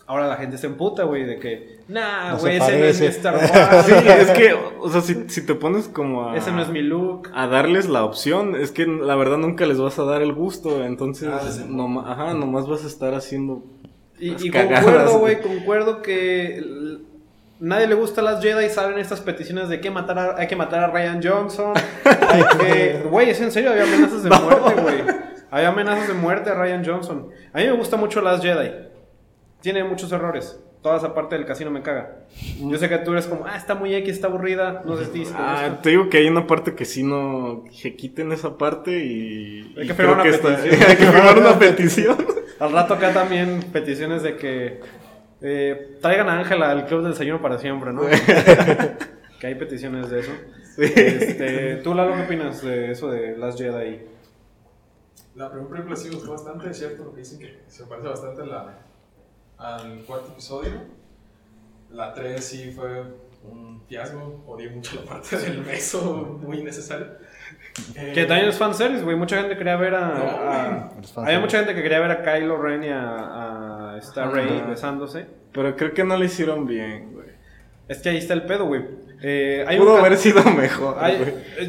[0.08, 3.36] ahora la gente se emputa, güey, de que, nah, güey, ese no es mi Star
[3.36, 3.86] Wars.
[3.86, 6.36] sí, es que, o sea, si, si, te pones como a...
[6.36, 7.30] Ese no es mi look.
[7.32, 10.84] A darles la opción, es que la verdad nunca les vas a dar el gusto,
[10.84, 13.62] entonces, ah, no, ajá, nomás vas a estar haciendo
[14.20, 16.62] y, concuerdo, güey, concuerdo que
[17.60, 20.84] nadie le gusta a las Jedi, saben estas peticiones de que matar hay que matar
[20.84, 21.74] a Ryan Johnson.
[23.10, 25.02] güey, es en serio, había amenazas de muerte, güey.
[25.50, 27.28] Había amenazas de muerte a Ryan Johnson.
[27.52, 28.70] A mí me gusta mucho las Jedi.
[29.60, 30.60] Tiene muchos errores.
[30.82, 32.18] Toda esa parte del casino me caga.
[32.60, 34.82] Yo sé que tú eres como, ah, está muy X, está aburrida.
[34.84, 37.64] No sé si Ah, te digo que hay una parte que sí no.
[37.82, 39.74] Que quiten esa parte y.
[39.76, 40.80] Hay que firmar una petición.
[40.88, 42.16] hay que firmar una petición.
[42.60, 44.80] Al rato acá también peticiones de que
[45.40, 48.02] eh, traigan a Ángela al club del desayuno para siempre, ¿no?
[49.40, 50.32] que hay peticiones de eso.
[50.78, 54.00] Este, ¿Tú, Lalo, qué opinas de eso de Last Jedi?
[55.34, 58.78] La primera película sí gustó bastante, es cierto, que dicen que se parece bastante la,
[59.58, 60.72] al cuarto episodio.
[61.90, 63.02] La 3 sí fue
[63.44, 67.06] un fiasco, odié mucho la parte del beso, muy innecesario.
[67.94, 69.16] Que también es fanservice, güey.
[69.16, 70.90] Mucha gente quería ver a.
[71.16, 75.26] había mucha gente que quería ver a Kylo Ren y a, a Star Rey besándose.
[75.52, 77.28] Pero creo que no le hicieron bien, güey.
[77.86, 78.84] Es que ahí está el pedo, güey.
[79.22, 80.96] Eh, Pudo haber sido mejor.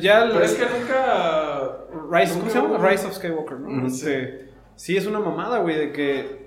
[0.02, 1.78] ya Pero es que nunca.
[2.12, 2.90] Rise, ¿Cómo se llama?
[2.90, 3.88] Rise of Skywalker, ¿no?
[3.88, 6.39] Este, sí, es una mamada, güey, de que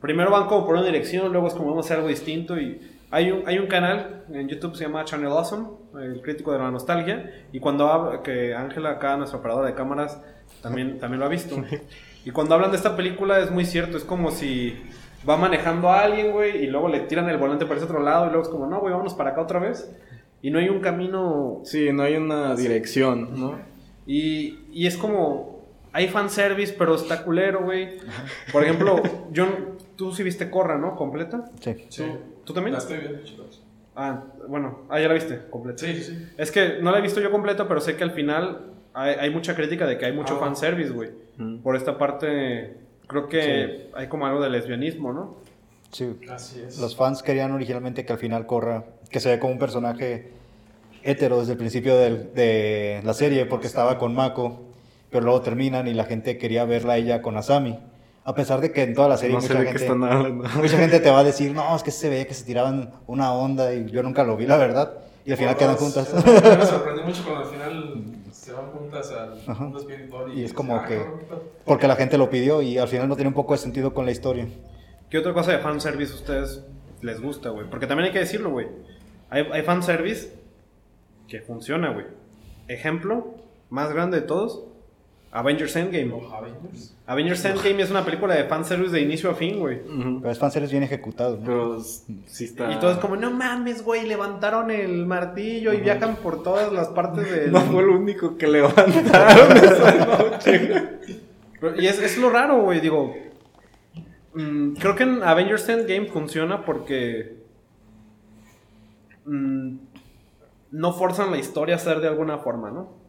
[0.00, 2.80] primero van como por una dirección, luego es como vamos a hacer algo distinto y
[3.10, 5.68] hay un, hay un canal en YouTube se llama Channel Awesome,
[6.00, 10.22] el crítico de la nostalgia, y cuando que Ángela acá, nuestra operadora de cámaras,
[10.62, 11.56] también, también lo ha visto.
[12.22, 14.78] Y cuando hablan de esta película es muy cierto, es como si
[15.26, 18.26] va manejando a alguien, güey, y luego le tiran el volante para ese otro lado,
[18.26, 19.90] y luego es como, no, güey, vámonos para acá otra vez.
[20.42, 21.62] Y no hay un camino...
[21.64, 23.58] Sí, no hay una dirección, ¿no?
[24.06, 25.49] Y, y es como,
[25.92, 27.98] hay fanservice, pero está culero, güey.
[28.52, 29.46] Por ejemplo, yo,
[29.96, 30.96] tú sí viste Corra, ¿no?
[30.96, 31.50] ¿Completa?
[31.60, 31.86] Sí.
[31.88, 32.04] sí.
[32.44, 32.72] ¿Tú también?
[32.72, 33.62] La estoy viendo, chicos.
[33.96, 35.84] Ah, bueno, ah, ya la viste completa.
[35.84, 36.28] Sí, sí.
[36.36, 39.54] Es que no la he visto yo completa, pero sé que al final hay, mucha
[39.54, 40.40] crítica de que hay mucho ah.
[40.40, 41.10] fanservice, güey.
[41.36, 41.58] Mm.
[41.58, 42.76] Por esta parte,
[43.06, 45.36] creo que hay como algo de lesbianismo, ¿no?
[45.90, 46.16] Sí.
[46.30, 46.78] Así es.
[46.78, 50.30] Los fans querían originalmente que al final corra, que se vea como un personaje
[51.02, 54.69] hetero desde el principio de la serie, porque estaba con Mako,
[55.10, 57.78] pero luego terminan y la gente quería verla a ella con Asami.
[58.24, 61.24] A pesar de que en toda la serie mucha, gente, mucha gente te va a
[61.24, 64.36] decir, no, es que se ve que se tiraban una onda y yo nunca lo
[64.36, 64.98] vi, la verdad.
[65.24, 66.12] Y al final quedan juntas.
[66.14, 70.32] me sorprendió mucho cuando al final se van juntas al mundo espiritual.
[70.32, 71.02] Y, y es como ah, que...
[71.64, 74.04] Porque la gente lo pidió y al final no tiene un poco de sentido con
[74.04, 74.46] la historia.
[75.08, 76.64] ¿Qué otra cosa de fanservice a ustedes
[77.00, 77.68] les gusta, güey?
[77.68, 78.68] Porque también hay que decirlo, güey.
[79.30, 80.32] Hay, hay fanservice
[81.26, 82.06] que funciona, güey.
[82.68, 83.34] Ejemplo
[83.70, 84.64] más grande de todos,
[85.32, 86.12] Avengers Endgame.
[86.32, 86.96] Avengers?
[87.06, 89.80] Avengers Endgame es una película de fanservice de inicio a fin, güey.
[89.84, 91.38] Pero es fanservice bien ejecutado.
[91.44, 92.72] Pero sí está...
[92.72, 96.88] Y todo es como, no mames, güey, levantaron el martillo y viajan por todas las
[96.88, 97.52] partes del...
[97.52, 100.98] No fue lo único que levantaron esa noche.
[101.78, 103.14] y es, es lo raro, güey, digo...
[104.34, 107.36] Mm, creo que en Avengers Endgame funciona porque...
[109.26, 109.76] Mm,
[110.72, 112.99] no forzan la historia a ser de alguna forma, ¿no?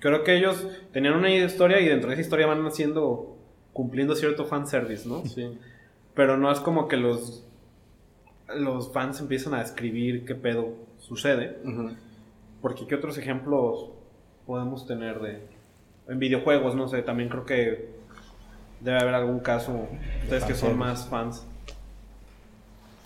[0.00, 3.36] Creo que ellos tenían una historia y dentro de esa historia van haciendo,
[3.72, 5.24] cumpliendo cierto fanservice, ¿no?
[5.24, 5.58] Sí.
[6.14, 7.44] Pero no es como que los,
[8.54, 11.58] los fans empiezan a describir qué pedo sucede.
[12.60, 13.90] Porque ¿qué otros ejemplos
[14.46, 15.42] podemos tener de...
[16.08, 17.90] En videojuegos, no sé, también creo que
[18.80, 19.88] debe haber algún caso,
[20.22, 21.46] ustedes que son más fans.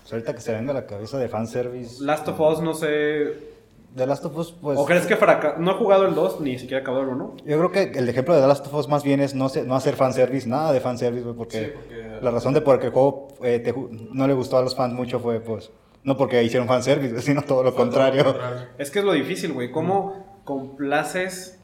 [0.01, 2.03] Pues ahorita que se venga la cabeza de fanservice.
[2.03, 3.52] Last of Us, no sé,
[3.95, 4.77] The Last of Us, pues.
[4.77, 5.59] ¿O crees que fracasó?
[5.59, 7.35] No he jugado el 2, ni siquiera acabado el 1.
[7.45, 9.75] Yo creo que el ejemplo de The Last of Us más bien es no, no
[9.75, 13.73] hacer fanservice, nada de fanservice, porque, porque la razón de por qué el juego eh,
[14.11, 15.71] no le gustó a los fans mucho fue, pues,
[16.03, 18.35] no porque hicieron fanservice, sino todo lo contrario.
[18.77, 19.71] Es que es lo difícil, güey.
[19.71, 21.59] ¿Cómo complaces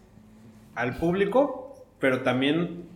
[0.75, 2.87] al público, pero también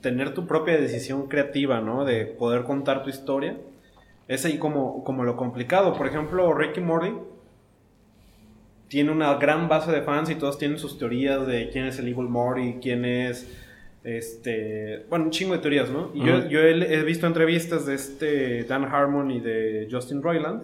[0.00, 2.04] tener tu propia decisión creativa, ¿no?
[2.04, 3.58] De poder contar tu historia.
[4.28, 5.92] Es ahí como, como lo complicado.
[5.94, 7.12] Por ejemplo, Ricky Morty
[8.88, 12.08] tiene una gran base de fans y todos tienen sus teorías de quién es el
[12.08, 13.48] Evil Morty, quién es
[14.04, 16.12] este, bueno, un chingo de teorías, ¿no?
[16.14, 20.62] Y yo, yo he, visto entrevistas de este Dan Harmon y de Justin Roiland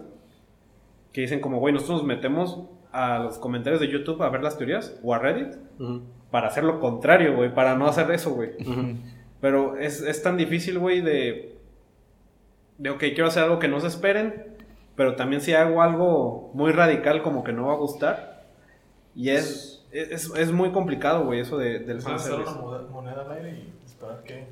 [1.13, 2.61] que dicen como, güey, nosotros nos metemos
[2.93, 5.55] a los comentarios de YouTube a ver las teorías o a Reddit
[6.31, 8.51] para hacer lo contrario, güey, para no hacer eso, güey.
[9.41, 11.57] Pero es, es, tan difícil, güey, de,
[12.79, 14.52] de, ok, quiero hacer algo que no se esperen,
[14.97, 18.45] pero también si hago algo muy radical como que no va a gustar.
[19.15, 22.49] Y es, es, es muy complicado, güey, eso de, del fanservice.
[22.49, 24.47] hacer una moneda al aire y esperar que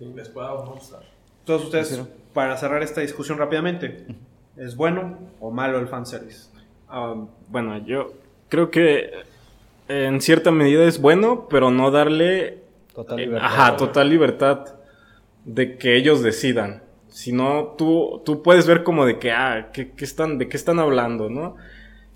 [0.00, 1.02] les pueda o no gustar.
[1.44, 2.00] Todos ustedes,
[2.32, 4.06] para cerrar esta discusión rápidamente,
[4.56, 6.48] ¿es bueno o malo el fanservice?
[6.88, 8.12] Uh, bueno, yo
[8.48, 9.10] creo que
[9.88, 12.62] en cierta medida es bueno, pero no darle
[12.94, 14.74] total libertad, ajá, total libertad
[15.44, 16.83] de que ellos decidan.
[17.14, 20.80] Sino tú, tú puedes ver como de que, ah, ¿qué, qué están, ¿de qué están
[20.80, 21.54] hablando, no?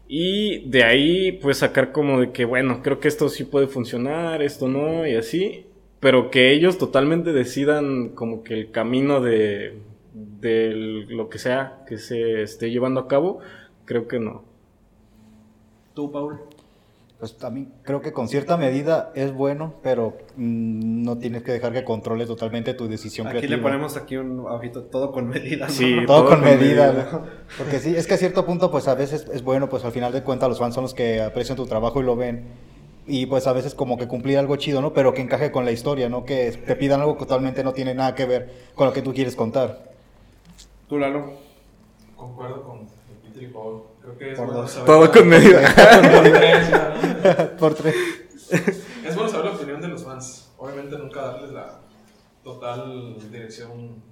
[0.08, 4.42] Y de ahí, pues sacar como de que, bueno, creo que esto sí puede funcionar,
[4.42, 5.66] esto no, y así.
[6.00, 9.78] Pero que ellos totalmente decidan como que el camino de,
[10.14, 10.72] de
[11.08, 13.38] lo que sea que se esté llevando a cabo,
[13.84, 14.42] creo que no.
[15.94, 16.40] ¿Tú, Paul?
[17.18, 21.72] Pues también creo que con cierta medida es bueno, pero mm, no tienes que dejar
[21.72, 23.56] que controle totalmente tu decisión aquí creativa.
[23.56, 25.68] Aquí le ponemos aquí un ojito, todo con medida.
[25.68, 27.26] Sí, todo, con, medida.
[27.58, 30.12] Porque sí, es que a cierto punto, pues a veces es bueno, pues al final
[30.12, 32.44] de cuentas los fans son los que aprecian tu trabajo y lo ven.
[33.04, 34.92] Y pues a veces como que cumplir algo chido, ¿no?
[34.92, 36.24] Pero que encaje con la historia, ¿no?
[36.24, 39.12] Que te pidan algo que totalmente no tiene nada que ver con lo que tú
[39.12, 39.90] quieres contar.
[40.88, 41.32] ¿Tú, Lalo?
[42.14, 42.86] Concuerdo con
[43.24, 43.82] Peter y Paul
[44.86, 45.74] todo con medida.
[47.58, 47.94] Por tres.
[48.50, 50.50] Es bueno saber la opinión de los fans.
[50.58, 51.80] Obviamente nunca darles la
[52.42, 54.02] total dirección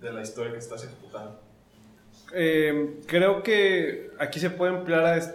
[0.00, 1.40] de la historia que estás ejecutando.
[2.32, 5.34] Eh, creo que aquí se puede emplear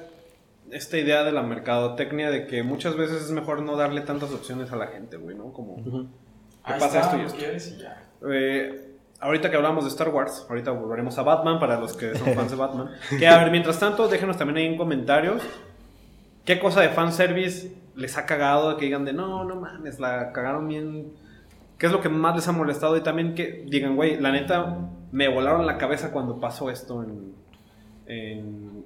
[0.72, 4.72] esta idea de la mercadotecnia de que muchas veces es mejor no darle tantas opciones
[4.72, 5.52] a la gente, güey, ¿no?
[5.52, 7.38] Como, ¿qué pasa esto y esto?
[7.38, 8.10] Quieres y ya.
[8.30, 8.93] Eh,
[9.24, 12.52] ahorita que hablamos de Star Wars, ahorita volveremos a Batman para los que son fans
[12.52, 12.90] de Batman.
[13.18, 15.42] Que a ver, mientras tanto, déjenos también ahí en comentarios
[16.46, 20.68] qué cosa de fanservice les ha cagado, que digan de no, no mames, la cagaron
[20.68, 21.14] bien.
[21.78, 22.98] ¿Qué es lo que más les ha molestado?
[22.98, 24.78] Y también que digan, güey, la neta,
[25.12, 27.34] me volaron la cabeza cuando pasó esto en,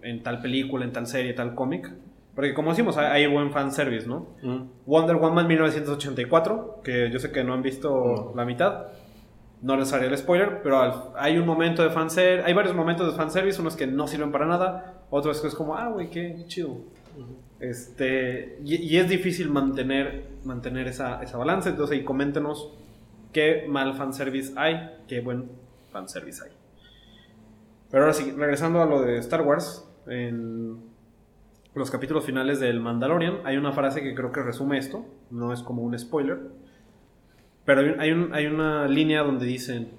[0.01, 1.91] en, tal película, en tal serie, tal cómic.
[2.33, 4.27] Porque como decimos, hay, buen fanservice, ¿no?
[4.85, 8.87] Wonder Woman 1984, que yo sé que no han visto la mitad
[9.61, 13.17] no les haré el spoiler, pero hay un momento de fanservice, hay varios momentos de
[13.17, 16.77] fanservice, unos que no sirven para nada, otros que es como, ah, güey, qué chido.
[17.59, 22.71] Este, y, es difícil mantener, mantener esa, esa balanza, entonces ahí coméntenos
[23.33, 25.49] qué mal fanservice hay, qué buen
[25.91, 26.51] fanservice hay.
[27.89, 30.77] Pero ahora sí, regresando a lo de Star Wars, en
[31.73, 35.61] los capítulos finales del Mandalorian hay una frase que creo que resume esto, no es
[35.63, 36.39] como un spoiler
[37.67, 39.91] pero hay, hay, una línea donde dicen,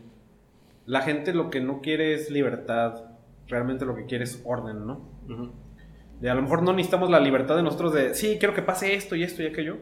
[0.86, 3.04] la gente lo que no quiere es libertad,
[3.46, 5.06] realmente lo que quiere es orden, ¿no?
[6.26, 9.16] a lo mejor no necesitamos la libertad de nosotros de, sí, quiero que pase esto
[9.16, 9.76] y esto y aquello,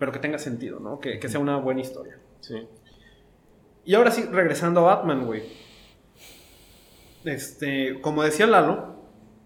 [0.00, 0.98] pero que tenga sentido, ¿no?
[0.98, 2.18] Que, sea una buena historia.
[2.40, 2.66] Sí.
[3.84, 5.44] Y ahora sí, regresando a Batman, güey.
[7.24, 8.96] Este, como decía Lalo,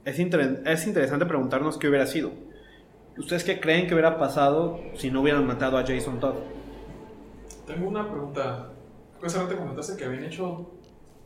[0.06, 2.32] es, es interesante preguntarnos qué hubiera sido.
[3.18, 6.57] ¿Ustedes qué creen que hubiera pasado si no hubieran matado a Jason Todd?
[7.68, 8.70] Tengo una pregunta.
[9.22, 10.70] Hace rato comentaste que habían hecho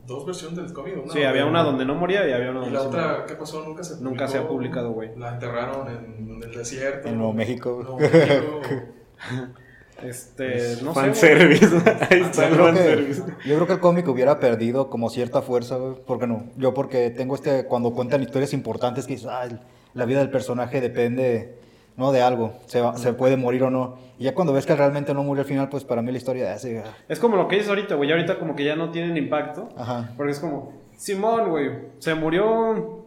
[0.05, 0.95] dos versiones del cómic.
[1.01, 3.35] Una sí, había una donde no moría y había una donde ¿Y la otra qué
[3.35, 3.63] pasó?
[3.63, 4.09] Nunca se publicó.
[4.09, 5.15] Nunca se ha publicado, güey.
[5.17, 7.07] La enterraron en, el desierto.
[7.07, 7.79] En Nuevo México.
[7.81, 8.61] Nuevo México.
[10.01, 11.13] Este, no sé.
[11.13, 11.65] Service.
[12.09, 13.23] Ahí está el fanservice.
[13.45, 15.95] Yo creo que el cómic hubiera perdido como cierta fuerza, güey.
[16.03, 16.49] ¿Por no?
[16.57, 19.47] Yo porque tengo este, cuando cuentan historias importantes que dices, ah,
[19.93, 21.57] la vida del personaje depende
[21.97, 22.11] ¿no?
[22.11, 23.97] De algo, se, se puede morir o no.
[24.17, 26.53] Y ya cuando ves que realmente no murió al final, pues para mí la historia
[26.53, 26.79] hace...
[26.79, 26.95] Ah.
[27.07, 29.69] Es como lo que dices ahorita, güey, ahorita como que ya no tienen impacto.
[29.75, 30.11] Ajá.
[30.15, 33.05] Porque es como, Simón, güey, se murió,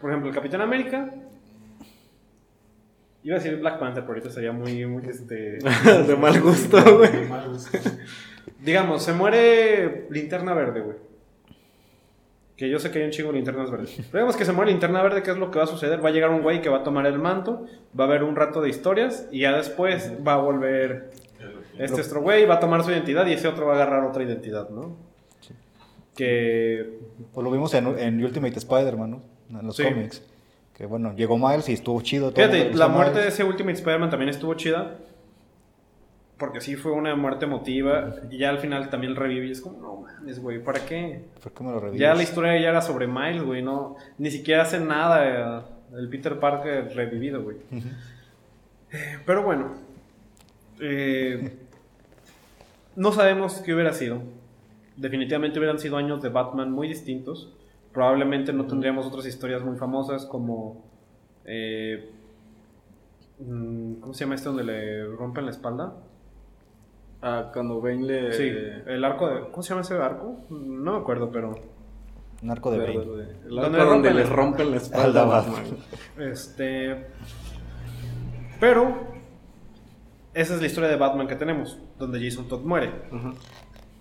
[0.00, 1.10] por ejemplo, el Capitán América.
[3.22, 5.58] Iba a decir Black Panther, pero ahorita sería muy, muy, este...
[6.06, 7.10] de mal gusto, güey.
[8.60, 10.96] Digamos, se muere Linterna Verde, güey.
[12.56, 14.00] Que yo sé que hay un chingo de linternas verdes.
[14.12, 16.04] Pero que se muere linterna verde, ¿qué es lo que va a suceder?
[16.04, 17.66] Va a llegar un güey que va a tomar el manto,
[17.98, 21.10] va a haber un rato de historias y ya después va a volver
[21.78, 24.22] este otro güey, va a tomar su identidad y ese otro va a agarrar otra
[24.22, 24.96] identidad, ¿no?
[26.14, 27.00] Que...
[27.32, 29.58] Pues lo vimos en, Ultimate Spider-Man, ¿no?
[29.58, 30.22] En los cómics.
[30.74, 32.32] Que bueno, llegó Miles y estuvo chido.
[32.32, 34.98] Fíjate, la muerte de ese Ultimate Spider-Man también estuvo chida.
[36.38, 38.14] Porque sí fue una muerte emotiva.
[38.30, 39.50] Y ya al final también reviví.
[39.52, 41.24] Es como, no mames, güey, ¿para qué?
[41.42, 42.00] ¿Por qué me lo revives?
[42.00, 43.62] Ya la historia ya era sobre Miles, güey.
[43.62, 45.62] No, ni siquiera hace nada eh,
[45.96, 47.58] el Peter Parker revivido, güey.
[48.92, 49.74] Eh, Pero bueno.
[50.80, 51.52] eh,
[52.96, 54.22] no sabemos qué hubiera sido.
[54.96, 57.52] Definitivamente hubieran sido años de Batman muy distintos.
[57.92, 60.84] Probablemente no tendríamos otras historias muy famosas como...
[61.44, 62.10] eh,
[63.38, 65.94] mm, ¿Cómo se llama este donde le rompen la espalda?
[67.26, 68.32] Ah, cuando Bane le...
[68.34, 68.52] Sí,
[68.86, 69.40] el arco de...
[69.50, 70.44] ¿Cómo se llama ese arco?
[70.50, 71.54] No me acuerdo, pero...
[72.42, 72.92] Un arco de Bane.
[72.92, 72.98] El
[73.56, 75.64] Donde arco le donde rompen les la- rompen la espalda a Batman.
[76.18, 77.06] Este.
[78.60, 79.14] Pero.
[80.34, 82.90] Esa es la historia de Batman que tenemos, donde Jason Todd muere.
[83.12, 83.34] Ujú.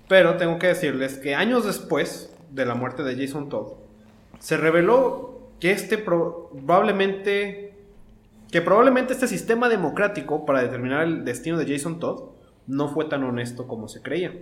[0.09, 3.73] Pero tengo que decirles que años después de la muerte de Jason Todd,
[4.39, 7.75] se reveló que este pro- probablemente.
[8.51, 12.32] que probablemente este sistema democrático para determinar el destino de Jason Todd
[12.67, 14.33] no fue tan honesto como se creía.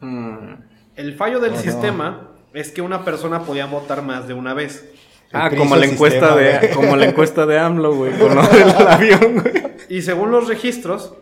[0.00, 0.54] Mm.
[0.96, 1.60] El fallo del Oh, no.
[1.62, 4.90] sistema es que una persona podía votar más de una vez.
[5.32, 8.70] Ah, como la encuesta sistema, de como la encuesta de AMLO, güey, con lo del
[8.88, 9.54] avión, güey.
[9.90, 11.14] Y según los registros,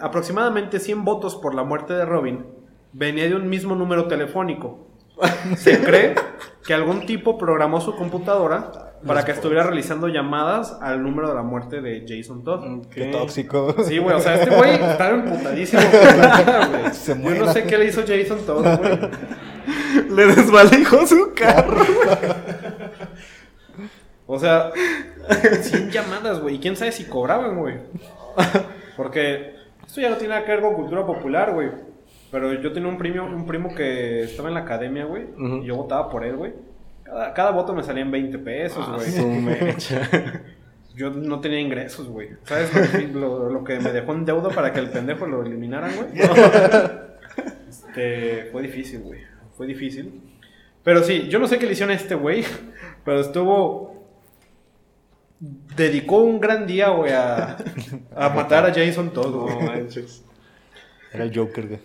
[0.00, 2.46] aproximadamente 100 votos por la muerte de Robin
[2.92, 4.86] venía de un mismo número telefónico.
[5.56, 6.14] Se cree
[6.64, 11.42] que algún tipo programó su computadora para que estuviera realizando llamadas al número de la
[11.42, 12.86] muerte de Jason Todd.
[12.90, 13.74] Qué tóxico.
[13.84, 15.82] Sí, güey, o sea, este güey estaba emputadísimo.
[16.70, 16.94] güey.
[16.94, 18.98] Se Yo no sé qué le hizo Jason Todd, güey.
[20.10, 21.84] Le desvalijó su carro.
[24.26, 24.72] O sea,
[25.62, 26.56] 100 llamadas, güey.
[26.56, 27.76] Y quién sabe si cobraban, güey.
[28.96, 29.54] Porque
[29.86, 31.70] esto ya no tiene nada que ver con cultura popular, güey.
[32.30, 35.24] Pero yo tenía un primo, un primo que estaba en la academia, güey.
[35.62, 36.52] Y yo votaba por él, güey.
[37.08, 39.40] Cada, cada voto me salía en 20 pesos, Ah, güey.
[39.40, 40.08] mecha.
[40.94, 42.30] Yo no tenía ingresos, güey.
[42.44, 45.42] ¿Sabes lo, que- lo- lo que me dejó en deuda para que el pendejo lo
[45.44, 46.08] eliminaran, güey?
[47.68, 49.20] Este, fue difícil, güey.
[49.56, 50.20] Fue difícil.
[50.82, 52.44] Pero sí, yo no sé qué le hicieron a este güey,
[53.04, 54.06] pero estuvo...
[55.40, 57.56] Dedicó un gran día, güey, a,
[58.16, 59.86] a matar a Jason Todd, güey.
[61.12, 61.80] Era el Joker, güey.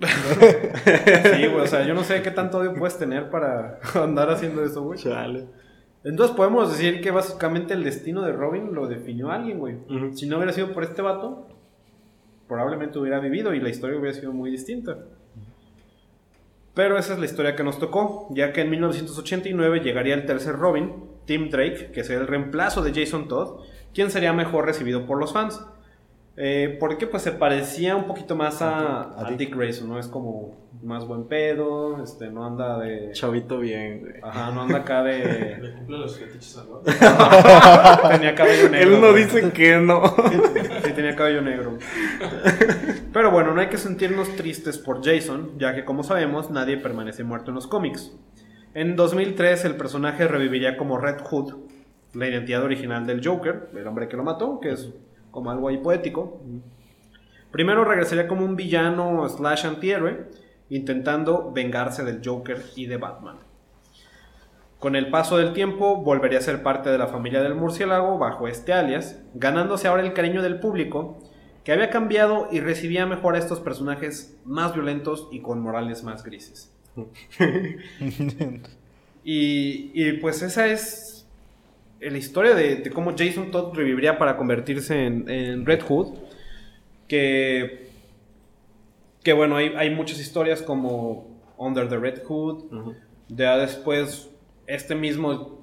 [0.00, 4.64] Sí, güey, o sea, yo no sé qué tanto odio puedes tener para andar haciendo
[4.64, 4.98] eso, güey.
[4.98, 5.46] Chale.
[6.02, 9.78] Entonces podemos decir que básicamente el destino de Robin lo definió alguien, güey.
[10.12, 11.48] Si no hubiera sido por este vato,
[12.46, 14.98] probablemente hubiera vivido y la historia hubiera sido muy distinta.
[16.74, 20.56] Pero esa es la historia que nos tocó, ya que en 1989 llegaría el tercer
[20.56, 20.92] Robin,
[21.24, 23.60] Tim Drake, que sería el reemplazo de Jason Todd,
[23.94, 25.64] quien sería mejor recibido por los fans.
[26.36, 29.38] Eh, porque pues se parecía un poquito más a, A a Dick.
[29.38, 29.98] Dick Grayson, ¿no?
[29.98, 33.12] Es como más buen pedo, este, no anda de...
[33.12, 34.14] Chavito bien, güey.
[34.22, 35.58] Ajá, no anda acá de...
[35.62, 38.08] Le cumple los fetiches al vato.
[38.10, 38.94] Tenía cabello negro.
[38.94, 39.24] Él no güey.
[39.24, 40.02] dice que no.
[40.84, 41.78] Sí, tenía cabello negro.
[43.12, 47.24] Pero bueno, no hay que sentirnos tristes por Jason, ya que como sabemos, nadie permanece
[47.24, 48.12] muerto en los cómics.
[48.74, 51.54] En 2003 el personaje reviviría como Red Hood,
[52.12, 54.92] la identidad original del Joker, el hombre que lo mató, que es
[55.34, 56.40] como algo ahí poético.
[57.50, 60.28] Primero regresaría como un villano slash antihéroe,
[60.70, 63.38] intentando vengarse del Joker y de Batman.
[64.78, 68.46] Con el paso del tiempo volvería a ser parte de la familia del murciélago bajo
[68.46, 71.18] este alias, ganándose ahora el cariño del público,
[71.64, 76.22] que había cambiado y recibía mejor a estos personajes más violentos y con morales más
[76.22, 76.72] grises.
[79.26, 81.13] Y, y, pues esa es
[82.10, 86.14] la historia de, de cómo Jason Todd reviviría para convertirse en, en Red Hood.
[87.08, 87.88] Que,
[89.22, 91.26] que bueno, hay, hay muchas historias como
[91.58, 92.64] Under the Red Hood.
[93.28, 94.30] Ya después,
[94.66, 95.60] este mismo,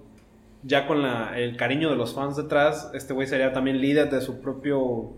[0.64, 4.22] ya con la- el cariño de los fans detrás, este güey sería también líder de
[4.22, 5.12] su propio,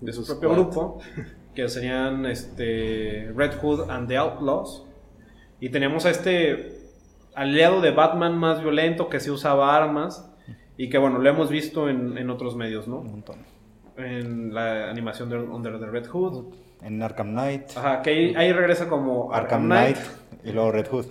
[0.00, 0.58] de su propio squad.
[0.60, 1.00] grupo,
[1.54, 4.84] que serían este, Red Hood and the Outlaws.
[5.60, 6.80] Y teníamos a este
[7.34, 10.30] aliado de Batman más violento que se usaba armas
[10.76, 13.02] y que bueno, lo hemos visto en, en otros medios, Un ¿no?
[13.02, 13.36] montón.
[13.96, 16.52] En la animación de Under the Red Hood.
[16.82, 17.76] En Arkham Knight.
[17.76, 19.96] Ajá, que ahí, ahí regresa como Arkham Knight.
[20.44, 21.06] Y luego Red Hood.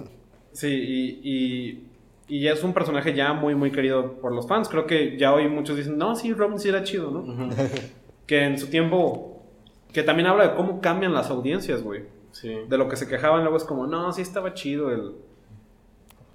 [0.51, 1.87] Sí, y, y,
[2.27, 4.67] y es un personaje ya muy, muy querido por los fans.
[4.69, 7.49] Creo que ya hoy muchos dicen, no, sí, Robin sí era chido, ¿no?
[8.27, 9.43] que en su tiempo,
[9.91, 12.03] que también habla de cómo cambian las audiencias, güey.
[12.31, 12.53] Sí.
[12.67, 15.15] De lo que se quejaban luego es como, no, sí estaba chido el...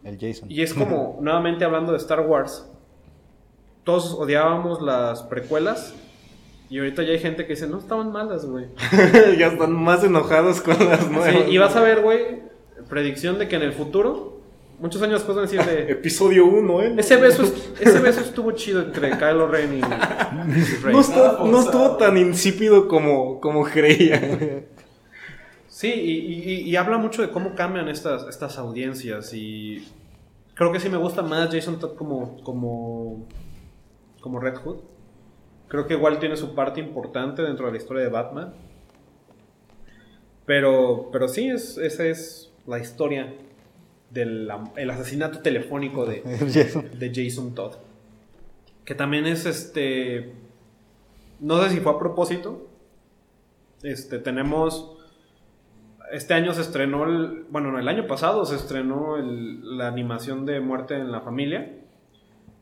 [0.05, 0.51] El Jason.
[0.51, 2.70] Y es como, nuevamente hablando de Star Wars,
[3.85, 5.95] todos odiábamos las precuelas
[6.70, 8.66] y ahorita ya hay gente que dice, no, estaban malas, güey.
[9.39, 11.33] ya están más enojados con las nuevas.
[11.47, 12.43] Sí, y vas a ver, güey,
[12.89, 14.37] predicción de que en el futuro
[14.79, 15.93] muchos años después van a decir de...
[15.93, 16.95] Episodio 1, ¿eh?
[16.99, 17.43] Ese beso,
[17.81, 19.81] ese beso estuvo chido entre Kylo Ren y,
[20.83, 20.93] Rey.
[20.95, 24.64] No, estuvo, no estuvo tan insípido como, como creía.
[25.68, 29.87] Sí, y, y- y habla mucho de cómo cambian estas, estas audiencias y
[30.55, 33.26] creo que sí me gusta más Jason Todd como, como,
[34.20, 34.78] como Red Hood.
[35.68, 38.54] Creo que igual tiene su parte importante dentro de la historia de Batman.
[40.46, 43.34] Pero, pero sí, es, esa es la historia
[44.10, 46.22] del el asesinato telefónico de,
[46.98, 47.74] de Jason Todd.
[48.84, 50.32] Que también es este.
[51.40, 52.66] No sé si fue a propósito.
[53.82, 54.94] Este, tenemos.
[56.10, 57.04] Este año se estrenó.
[57.04, 61.20] El, bueno, no, el año pasado se estrenó el- la animación de Muerte en la
[61.20, 61.74] Familia.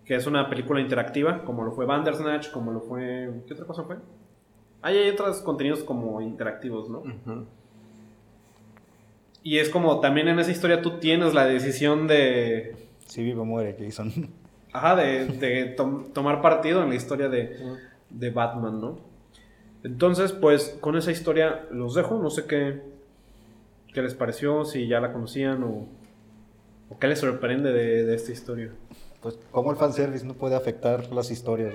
[0.07, 3.29] Que es una película interactiva, como lo fue Bandersnatch, como lo fue.
[3.47, 3.97] ¿Qué otra cosa fue?
[4.83, 7.03] Ahí hay otros contenidos como interactivos, ¿no?
[9.43, 12.77] Y es como también en esa historia tú tienes la decisión de.
[13.07, 14.13] Si vive o muere, Jason.
[14.73, 17.57] Ajá, de, de tom- tomar partido en la historia de,
[18.11, 18.99] de Batman, ¿no?
[19.85, 22.19] Entonces, pues con esa historia los dejo.
[22.21, 22.83] No sé qué,
[23.95, 25.87] qué les pareció, si ya la conocían o,
[26.91, 28.73] o qué les sorprende de, de esta historia.
[29.21, 31.75] Pues, ¿cómo el fanservice no puede afectar las historias?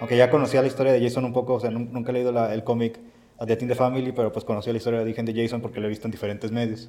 [0.00, 2.32] Aunque ya conocía la historia de Jason un poco, o sea, nun- nunca he leído
[2.32, 2.98] la- el cómic
[3.40, 5.86] Death in the Family, pero pues conocía la historia de origen de Jason porque lo
[5.86, 6.88] he visto en diferentes medios.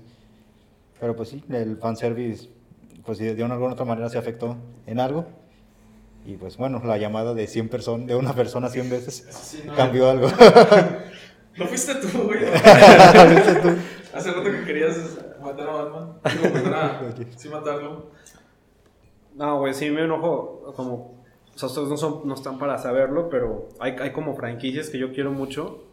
[1.00, 2.50] Pero pues sí, el fanservice,
[3.06, 4.58] pues de una u otra manera se afectó
[4.88, 5.26] en algo.
[6.26, 9.76] Y pues bueno, la llamada de 100 personas, de una persona 100 veces, Sí, no.
[9.76, 10.28] cambió algo.
[11.58, 12.40] ¿No fuiste tú, güey?
[14.14, 14.98] Hace rato que querías
[15.44, 16.14] matar a Batman.
[16.42, 17.26] Digo.
[17.38, 18.12] Sí, matarlo.
[19.36, 21.16] No, güey, sí me enojo como...
[21.56, 25.14] O sea, no, son, no están para saberlo, pero hay, hay como franquicias que yo
[25.14, 25.85] quiero mucho.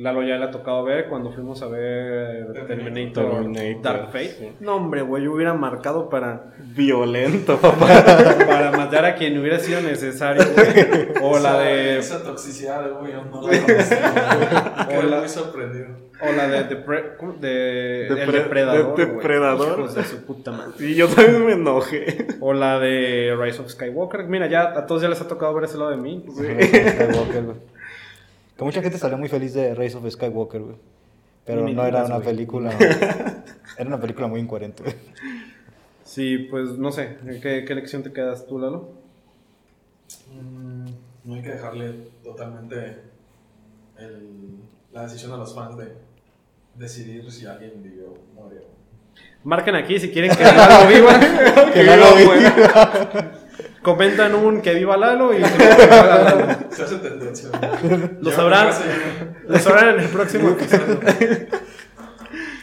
[0.00, 4.28] Lalo ya le ha tocado ver cuando fuimos a ver Terminator, Terminator, Dark Fate.
[4.38, 4.52] sí.
[4.60, 7.86] No, hombre, güey, yo hubiera marcado para, Violento, papá.
[8.46, 10.42] para matar a quien hubiera sido necesario.
[10.54, 11.08] güey.
[11.22, 11.98] O la de...
[11.98, 14.86] Esa toxicidad de güey, yo no la conocía.
[14.88, 15.18] Quedé Hola.
[15.20, 15.86] muy sorprendido.
[16.22, 18.96] O la de, de, Depredador.
[18.96, 19.16] de- güey.
[19.16, 19.78] Depredador.
[19.80, 20.72] Hijos de su puta madre.
[20.86, 22.26] Y yo también me enojé.
[22.40, 24.24] O la de Rise of Skywalker.
[24.24, 26.24] Mira, ya a todos ya les ha tocado ver ese lado de mí.
[26.30, 27.56] Skywalker, güey.
[28.60, 30.76] Que mucha gente salió muy feliz de Race of Skywalker, güey.
[31.46, 32.70] Pero no era una película.
[33.78, 34.94] Era una película muy incoherente, güey.
[36.04, 37.16] Sí, pues no sé.
[37.40, 38.90] ¿Qué, qué lección te quedas tú, Lalo?
[40.30, 40.84] Mm,
[41.24, 41.92] no hay que dejarle
[42.22, 42.98] totalmente
[43.98, 44.58] el-
[44.92, 45.94] la decisión a los fans de
[46.74, 48.60] decidir si alguien vive o muere.
[49.42, 51.18] Marquen aquí si quieren que Lalo viva.
[51.72, 53.32] Que Lalo viva.
[53.82, 56.58] Comentan un que viva Lalo y que viva Lalo.
[56.70, 57.48] Se hace tendencia.
[58.20, 58.68] Lo sabrán.
[59.48, 61.00] me Lo sabrán en el próximo episodio.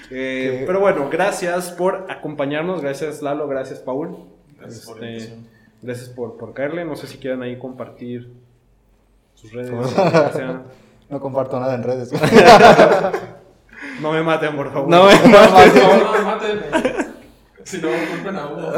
[0.10, 2.82] Eh, pero bueno, gracias por acompañarnos.
[2.82, 3.48] Gracias, Lalo.
[3.48, 4.26] Gracias, Paul.
[4.58, 5.36] Gracias por Este,
[5.82, 6.86] gracias por, por caerle.
[6.86, 8.32] No sé si quieren ahí compartir
[9.36, 9.72] sus redes.
[11.10, 12.12] No comparto nada en redes.
[14.02, 14.90] No me maten, por favor.
[14.90, 16.62] No, No, no, maten.
[17.64, 18.72] Si no, culpen a uno.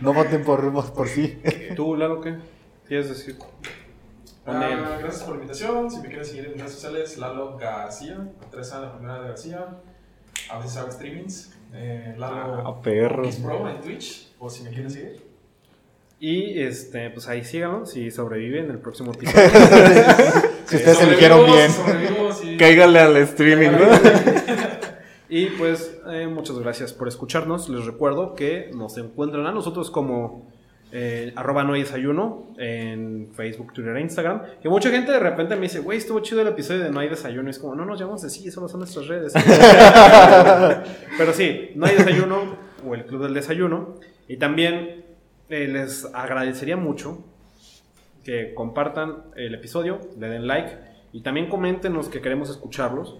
[0.00, 1.40] No voten por, por sí.
[1.76, 2.36] ¿Tú, Lalo, qué
[2.86, 3.36] quieres decir?
[4.46, 5.90] Ah, gracias por la invitación.
[5.90, 8.18] Si me quieren seguir en redes sociales, Lalo García,
[8.50, 9.66] Teresa la primera de García.
[10.50, 11.52] A veces hago streamings.
[11.74, 13.26] Eh, Lalo A perros.
[13.26, 15.22] X Pro en Twitch, por si me quieren seguir.
[16.20, 19.50] Y este, pues ahí síganlo si sobreviven en el próximo episodio.
[20.66, 22.58] Si ustedes eligieron bien.
[22.58, 24.47] Cáigale al streaming, ¿no?
[25.28, 27.68] Y pues eh, muchas gracias por escucharnos.
[27.68, 30.50] Les recuerdo que nos encuentran a nosotros como
[30.90, 34.42] eh, arroba no hay desayuno en Facebook, Twitter e Instagram.
[34.62, 37.08] Que mucha gente de repente me dice, güey, estuvo chido el episodio de no hay
[37.08, 37.48] desayuno.
[37.48, 39.32] Y es como, no nos llamamos así, solo son nuestras redes.
[41.18, 42.56] Pero sí, no hay desayuno
[42.86, 43.96] o el Club del Desayuno.
[44.28, 45.04] Y también
[45.50, 47.24] eh, les agradecería mucho
[48.24, 50.76] que compartan el episodio, le den like
[51.12, 53.18] y también coméntenos que queremos escucharlos.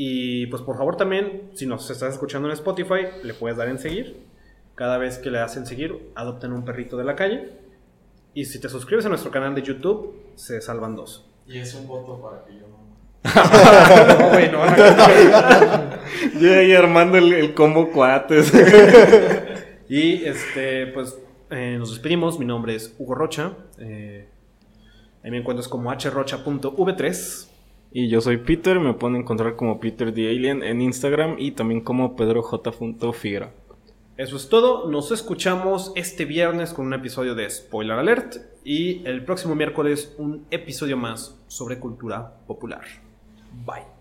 [0.00, 3.80] Y pues por favor también, si nos estás escuchando en Spotify, le puedes dar en
[3.80, 4.16] seguir.
[4.76, 7.48] Cada vez que le hacen seguir, adopten un perrito de la calle.
[8.32, 11.28] Y si te suscribes a nuestro canal de YouTube, se salvan dos.
[11.48, 12.78] Y es un voto para que yo no.
[14.20, 15.98] No, güey, no van a-
[16.40, 18.52] Yo ahí armando el, el combo cuates.
[19.90, 21.18] Y este, pues
[21.50, 22.38] eh, nos despedimos.
[22.38, 23.52] Mi nombre es Hugo Rocha.
[23.78, 24.28] Eh,
[25.24, 27.47] ahí me encuentras como hrocha.v3.
[27.90, 31.80] Y yo soy Peter, me pueden encontrar como Peter the Alien en Instagram y también
[31.80, 32.72] como Pedro J.
[33.12, 33.52] Figuera.
[34.16, 39.24] Eso es todo, nos escuchamos este viernes con un episodio de Spoiler Alert y el
[39.24, 42.82] próximo miércoles un episodio más sobre cultura popular.
[43.64, 43.98] Bye.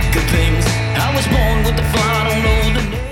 [0.00, 0.64] thick of things.
[0.94, 3.05] I was born with the fly, I don't know the name.